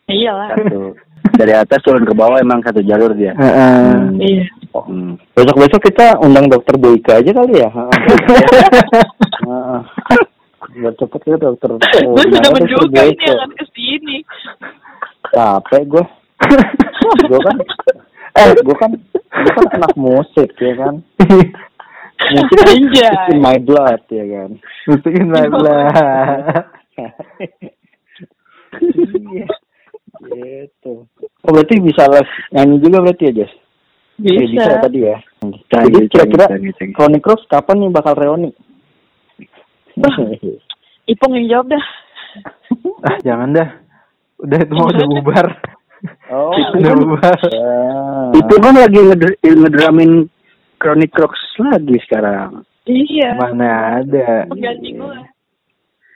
[0.04, 0.94] Ya iyalah Satu.
[1.34, 3.34] Dari atas turun ke bawah emang satu jalur dia.
[3.34, 3.98] Heeh.
[4.20, 5.16] iya Hmm.
[5.32, 7.70] Besok-besok kita undang dokter Boyka aja kali ya.
[10.72, 11.70] Biar cepet ya dokter.
[12.16, 14.18] gue sudah menduga ini akan ke sini
[15.34, 16.06] Capek gue.
[17.30, 17.58] gue kan,
[18.38, 21.04] eh gue kan, gue kan anak musik ya kan.
[22.24, 22.60] Musik
[23.34, 24.50] in my blood ya kan.
[24.88, 25.44] Musikin lah.
[28.74, 29.46] Iya.
[30.24, 30.94] Gitu.
[31.44, 33.54] Oh berarti bisa les nyanyi juga berarti ya Jess?
[34.24, 35.18] Eh, bisa bisa tadi ya.
[35.68, 36.46] Jadi kira-kira
[36.96, 38.54] Chronic Cross kapan nih bakal reuni?
[41.06, 41.86] Ipong yang jawab dah
[43.08, 43.70] ah, jangan dah.
[44.42, 45.48] Udah itu mau udah bubar.
[46.34, 47.38] oh, udah bubar.
[48.34, 50.12] itu kan lagi ngeder- ngedramin
[50.82, 52.66] Chronic Cross lagi sekarang.
[52.84, 54.50] iya Mana ada.
[54.50, 55.18] pengganti gue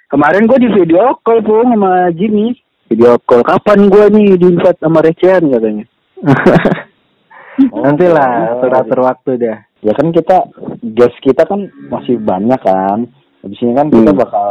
[0.08, 2.56] Kemarin gue di video call pun sama Jimmy.
[2.88, 5.86] Video call kapan gue nih di invite sama Recehan katanya.
[7.84, 9.58] Nanti lah atur-atur waktu dah.
[9.84, 10.48] Ya kan kita
[10.96, 13.12] guest kita kan masih banyak kan.
[13.48, 14.20] Habis ini kan kita Hmm.
[14.20, 14.48] bakal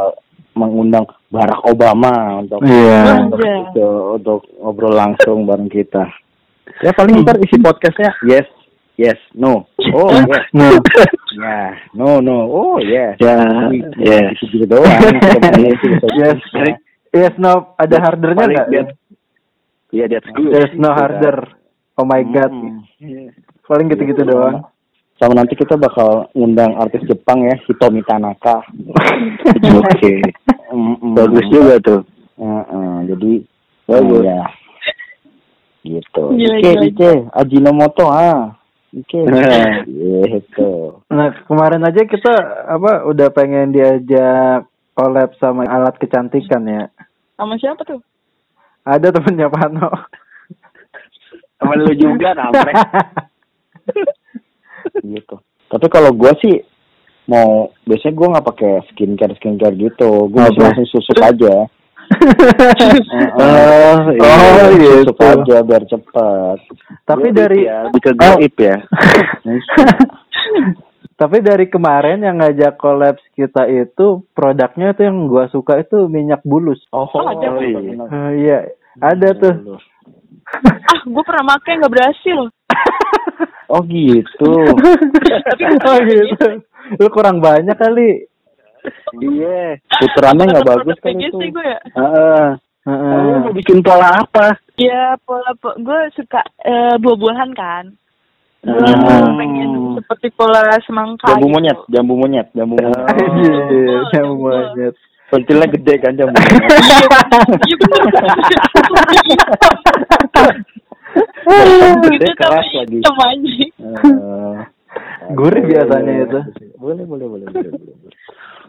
[0.57, 3.29] mengundang Barack Obama untuk Iya.
[3.29, 3.57] untuk, Iya.
[3.69, 6.09] itu, untuk ngobrol langsung bareng kita.
[6.81, 8.49] Ya paling ntar isi podcastnya yes,
[8.97, 10.81] yes, no, oh yes, No.
[11.37, 13.37] ya, no, no, oh yes, Ya,
[13.95, 14.33] yes.
[14.41, 14.89] Itu gitu doang.
[16.17, 16.41] Yes.
[17.13, 17.77] Yes, no.
[17.77, 18.67] Ada hardernya nggak?
[18.73, 18.97] dia-
[19.93, 20.51] Iya, that's good.
[20.51, 21.53] There's no harder.
[21.97, 22.49] Oh my god.
[22.51, 23.29] Hmm.
[23.63, 24.65] Paling gitu-gitu doang.
[25.17, 28.61] Sama nanti kita bakal ngundang artis Jepang ya, Hitomi Tanaka.
[29.81, 30.21] Oke.
[31.17, 32.01] Bagus juga tuh.
[32.37, 33.33] Heeh, jadi
[33.89, 34.23] Bagus.
[34.29, 34.41] ya.
[35.89, 36.23] Gitu.
[36.37, 36.85] Gila.
[36.85, 38.61] Ike, Ajinomoto ah.
[38.93, 39.25] Ike.
[40.37, 41.01] gitu.
[41.09, 42.35] Nah, kemarin aja kita
[42.69, 46.93] apa udah pengen diajak collab sama alat kecantikan ya.
[47.37, 48.01] sama siapa tuh
[48.85, 49.89] Ada temennya Pano.
[51.57, 52.77] Temen lu juga, kampret.
[55.03, 55.37] gitu.
[55.67, 56.63] Tapi kalau gua sih
[57.27, 60.31] mau biasanya gua nggak pakai skincare skincare gitu.
[60.31, 60.53] Gua Apa?
[60.55, 61.55] biasanya langsung susuk aja.
[63.35, 65.03] Oh, Oh, iya.
[65.03, 65.27] Susuk gitu.
[65.27, 66.59] aja biar cepet.
[67.03, 68.13] Tapi Goib dari ya, lebih ke
[68.63, 68.77] ya.
[71.21, 76.45] tapi dari kemarin yang ngajak collab kita itu produknya tuh yang gua suka itu minyak
[76.47, 76.79] bulus.
[76.95, 77.59] Oh, ada.
[77.59, 77.81] iya.
[78.07, 78.59] Eh, iya,
[79.03, 79.81] ada tuh.
[80.95, 82.39] ah gue pernah make nggak berhasil
[83.67, 84.47] Oh gitu.
[85.91, 86.49] oh gitu.
[87.03, 88.31] Lu kurang banyak kali.
[89.19, 89.75] Iya.
[89.91, 91.35] Puterannya nggak bagus kan itu.
[91.35, 92.47] gue ya Heeh.
[92.87, 93.19] Heeh.
[93.27, 94.55] Lu mau bikin pola apa?
[94.77, 97.85] ya pola po gue suka eh, buah-buahan kan
[98.67, 98.93] gue
[99.41, 101.55] pengen seperti pola semangka Jambu gitu.
[101.55, 102.99] monyet, jambu monyet, jambu monyet.
[103.15, 103.55] Anjir,
[104.11, 104.95] yang monyet.
[105.31, 106.67] Pentilnya gede kan jambu monyet.
[109.27, 109.47] iya
[111.17, 112.99] Itu keras lagi.
[113.01, 114.57] Eh,
[115.35, 116.41] Gurih biasanya itu.
[116.79, 117.71] Boleh, boleh, boleh, boleh.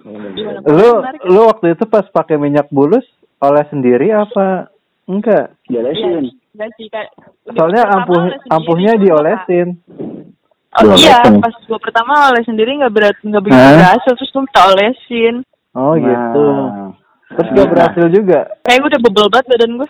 [0.04, 0.30] boleh.
[0.34, 0.60] Gimana?
[0.66, 0.90] Lu
[1.28, 3.04] lu waktu itu pas pakai minyak bulus
[3.38, 4.72] oleh sendiri apa
[5.06, 5.54] enggak?
[5.68, 7.14] Sih kayak
[7.46, 9.78] udah Soalnya ampuh ampuhnya diolesin.
[10.78, 11.42] Oh iya, Diolesin.
[11.42, 13.76] pas gua pertama les sendiri nggak berat nggak begitu Hah?
[13.78, 15.36] berhasil terus gua minta olesin.
[15.74, 16.46] Oh Nah, gitu.
[17.28, 17.56] Terus Nah.
[17.56, 18.40] gak berhasil juga.
[18.66, 19.90] Kayak gua udah bebel banget badan gua.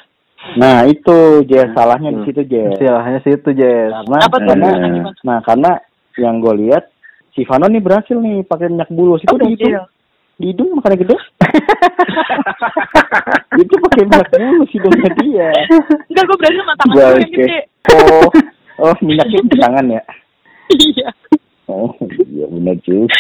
[0.56, 2.78] Nah itu Jess salahnya di situ Jess.
[2.78, 3.92] Istilahnya situ, Jess.
[3.92, 4.48] Karena Apa tuh?
[4.48, 5.12] karena Gimana?
[5.22, 5.82] nah karena
[6.16, 6.88] yang gue lihat
[7.32, 9.86] si Vano nih berhasil nih pakai minyak bulus itu Oh, di hidung iya.
[10.38, 11.18] di hidung makanya gede.
[13.58, 15.50] itu pakai minyak bulus hidungnya dia.
[16.08, 17.60] Enggak gua berhasil sama tangan gua yang gede.
[17.88, 18.28] Oh
[18.80, 20.04] oh minyaknya di tangan ya.
[20.68, 21.08] Iya.
[21.68, 21.96] Oh
[22.28, 23.16] iya benar juga.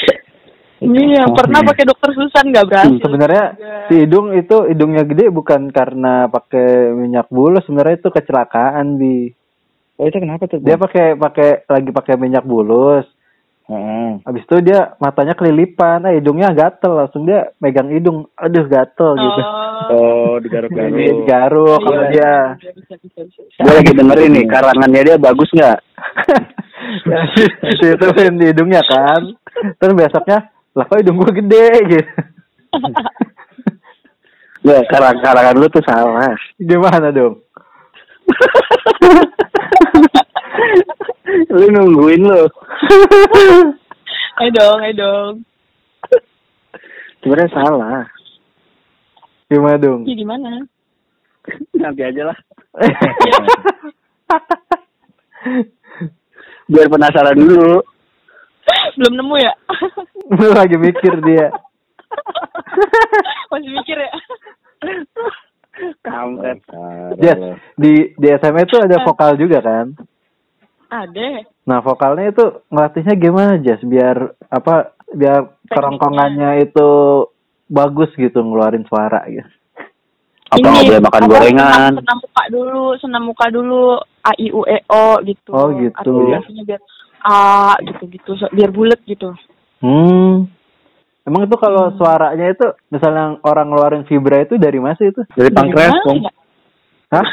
[0.77, 3.01] Iya, pernah pakai dokter Susan nggak berhasil.
[3.01, 3.45] Sebenarnya
[3.89, 9.33] si hidung itu hidungnya gede bukan karena pakai minyak bulus, sebenarnya itu kecelakaan bi.
[9.97, 10.61] Oh itu kenapa tuh?
[10.61, 13.09] Dia pakai pakai lagi pakai minyak bulus.
[13.67, 14.23] Heeh.
[14.23, 19.41] Habis itu dia matanya kelilipan, eh hidungnya gatel, langsung dia megang hidung, aduh gatel gitu.
[19.91, 21.25] Oh Jadi digaruk-garuk.
[21.27, 22.31] garuk kalau Iya, dia.
[22.71, 23.41] bisa, bisa, bisa.
[23.59, 25.77] Gue lagi dengerin nih karangannya dia bagus nggak?
[27.09, 27.19] Ya,
[27.81, 28.05] si itu
[28.39, 29.35] di hidungnya kan.
[29.81, 30.47] Terus besoknya,
[30.77, 32.05] lah kok hidung gua gede gitu.
[34.61, 36.37] Ya karang karangan lu tuh salah.
[36.61, 37.41] Gimana dong?
[41.49, 42.45] lu nungguin lu.
[44.37, 45.33] Ayo dong, ayo dong.
[47.25, 48.05] Sebenarnya salah.
[49.49, 50.05] Gimana dong?
[50.05, 50.61] Iya gimana?
[51.73, 52.37] Nanti aja lah.
[56.67, 57.79] Biar penasaran dulu.
[58.97, 59.53] Belum nemu ya?
[60.33, 61.53] Lu lagi mikir dia.
[63.53, 64.11] Masih mikir ya?
[66.01, 66.59] Kampret.
[67.21, 67.37] Yes,
[67.77, 69.93] di di SMA itu ada vokal juga kan?
[70.89, 71.45] Ada.
[71.67, 73.85] Nah, vokalnya itu ngelatihnya gimana, Jess?
[73.85, 74.97] Biar apa?
[75.13, 76.89] Biar kerongkongannya itu
[77.69, 79.47] bagus gitu ngeluarin suara gitu.
[80.47, 81.91] Apa nggak boleh makan apa, gorengan?
[81.91, 83.83] Senam, senam muka dulu, senam muka dulu.
[84.23, 85.51] A I U E O gitu.
[85.51, 85.95] Oh, gitu.
[85.99, 86.81] Artikulasinya biar
[87.23, 89.33] A gitu gitu, so- biar bulat gitu.
[89.81, 90.49] Hmm.
[91.23, 95.21] Emang itu kalau suaranya itu misalnya orang ngeluarin vibra itu dari mana sih itu?
[95.35, 96.19] Dari pankreas, Dari Bung.
[96.23, 96.33] mana ya?
[97.07, 97.25] Hah?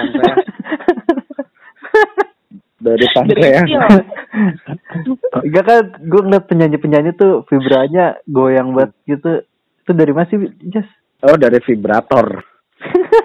[2.83, 3.69] Dari pankreas.
[5.47, 9.47] Enggak kan gue ngeliat penyanyi-penyanyi tuh vibranya goyang banget gitu.
[9.87, 10.89] Itu dari mana sih, Jess?
[11.23, 12.43] Oh, dari vibrator.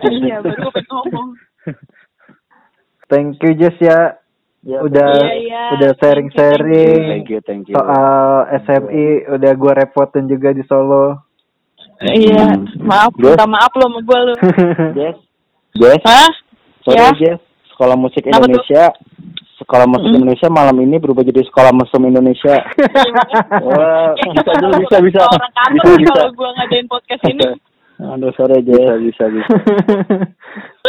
[0.05, 1.29] iya, baru gue ngomong.
[3.09, 4.21] Thank you Jess ya.
[4.61, 5.63] Ya, udah Iya, iya.
[5.71, 7.73] udah sharing-sharing Thank you, thank you.
[7.73, 11.23] soal SMI udah gue repotin juga di Solo.
[12.01, 13.33] Iya, maaf, Yes.
[13.33, 14.33] minta maaf lo sama gue lo.
[14.93, 15.17] Jess.
[15.73, 16.01] Jess.
[16.01, 16.29] Hah?
[16.81, 17.07] Sorry Ya?
[17.13, 17.39] Jess.
[17.69, 18.51] Sekolah musik Kenapa tuh?
[18.51, 18.83] Indonesia.
[19.57, 20.17] Sekolah musik Mm.
[20.17, 22.55] Indonesia malam ini berubah jadi sekolah mesum Indonesia.
[23.61, 25.19] Wah, bisa kita bisa bisa bisa.
[25.25, 26.11] Orang kantor Bisa bisa.
[26.13, 27.47] kalau gue ngadain podcast ini.
[27.99, 28.95] Aduh, sorry Jess.
[29.03, 29.55] Bisa bisa.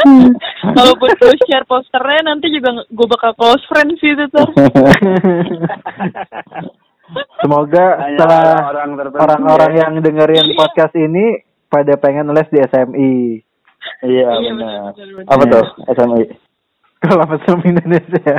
[0.78, 4.46] kalau buat gue share posternya nanti juga gue bakal close friend sih itu tuh.
[7.42, 8.70] Semoga Hanya setelah
[9.18, 9.80] orang-orang ya.
[9.82, 13.14] yang dengerin podcast ini pada pengen les di SMI.
[14.06, 14.94] Iya Iya, benar.
[15.26, 15.66] Apa tuh?
[15.90, 16.24] SMI.
[17.00, 18.34] Kalau mesum Indonesia.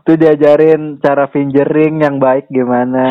[0.00, 3.04] Itu diajarin cara fingering yang baik gimana.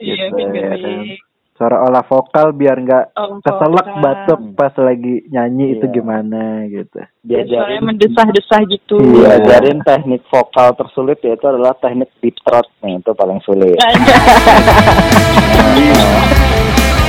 [0.00, 1.20] Iya, Gitu, fingering.
[1.54, 3.14] Cara olah vokal biar nggak
[3.46, 5.94] keselak batuk pas lagi nyanyi itu Iya.
[5.94, 6.98] gimana gitu.
[7.22, 8.98] Diajarin mendesah-desah gitu.
[8.98, 9.38] Iya.
[9.38, 13.78] diajarin teknik vokal tersulit yaitu adalah teknik deep throat nih itu paling sulit.
[13.78, 14.18] Anjay.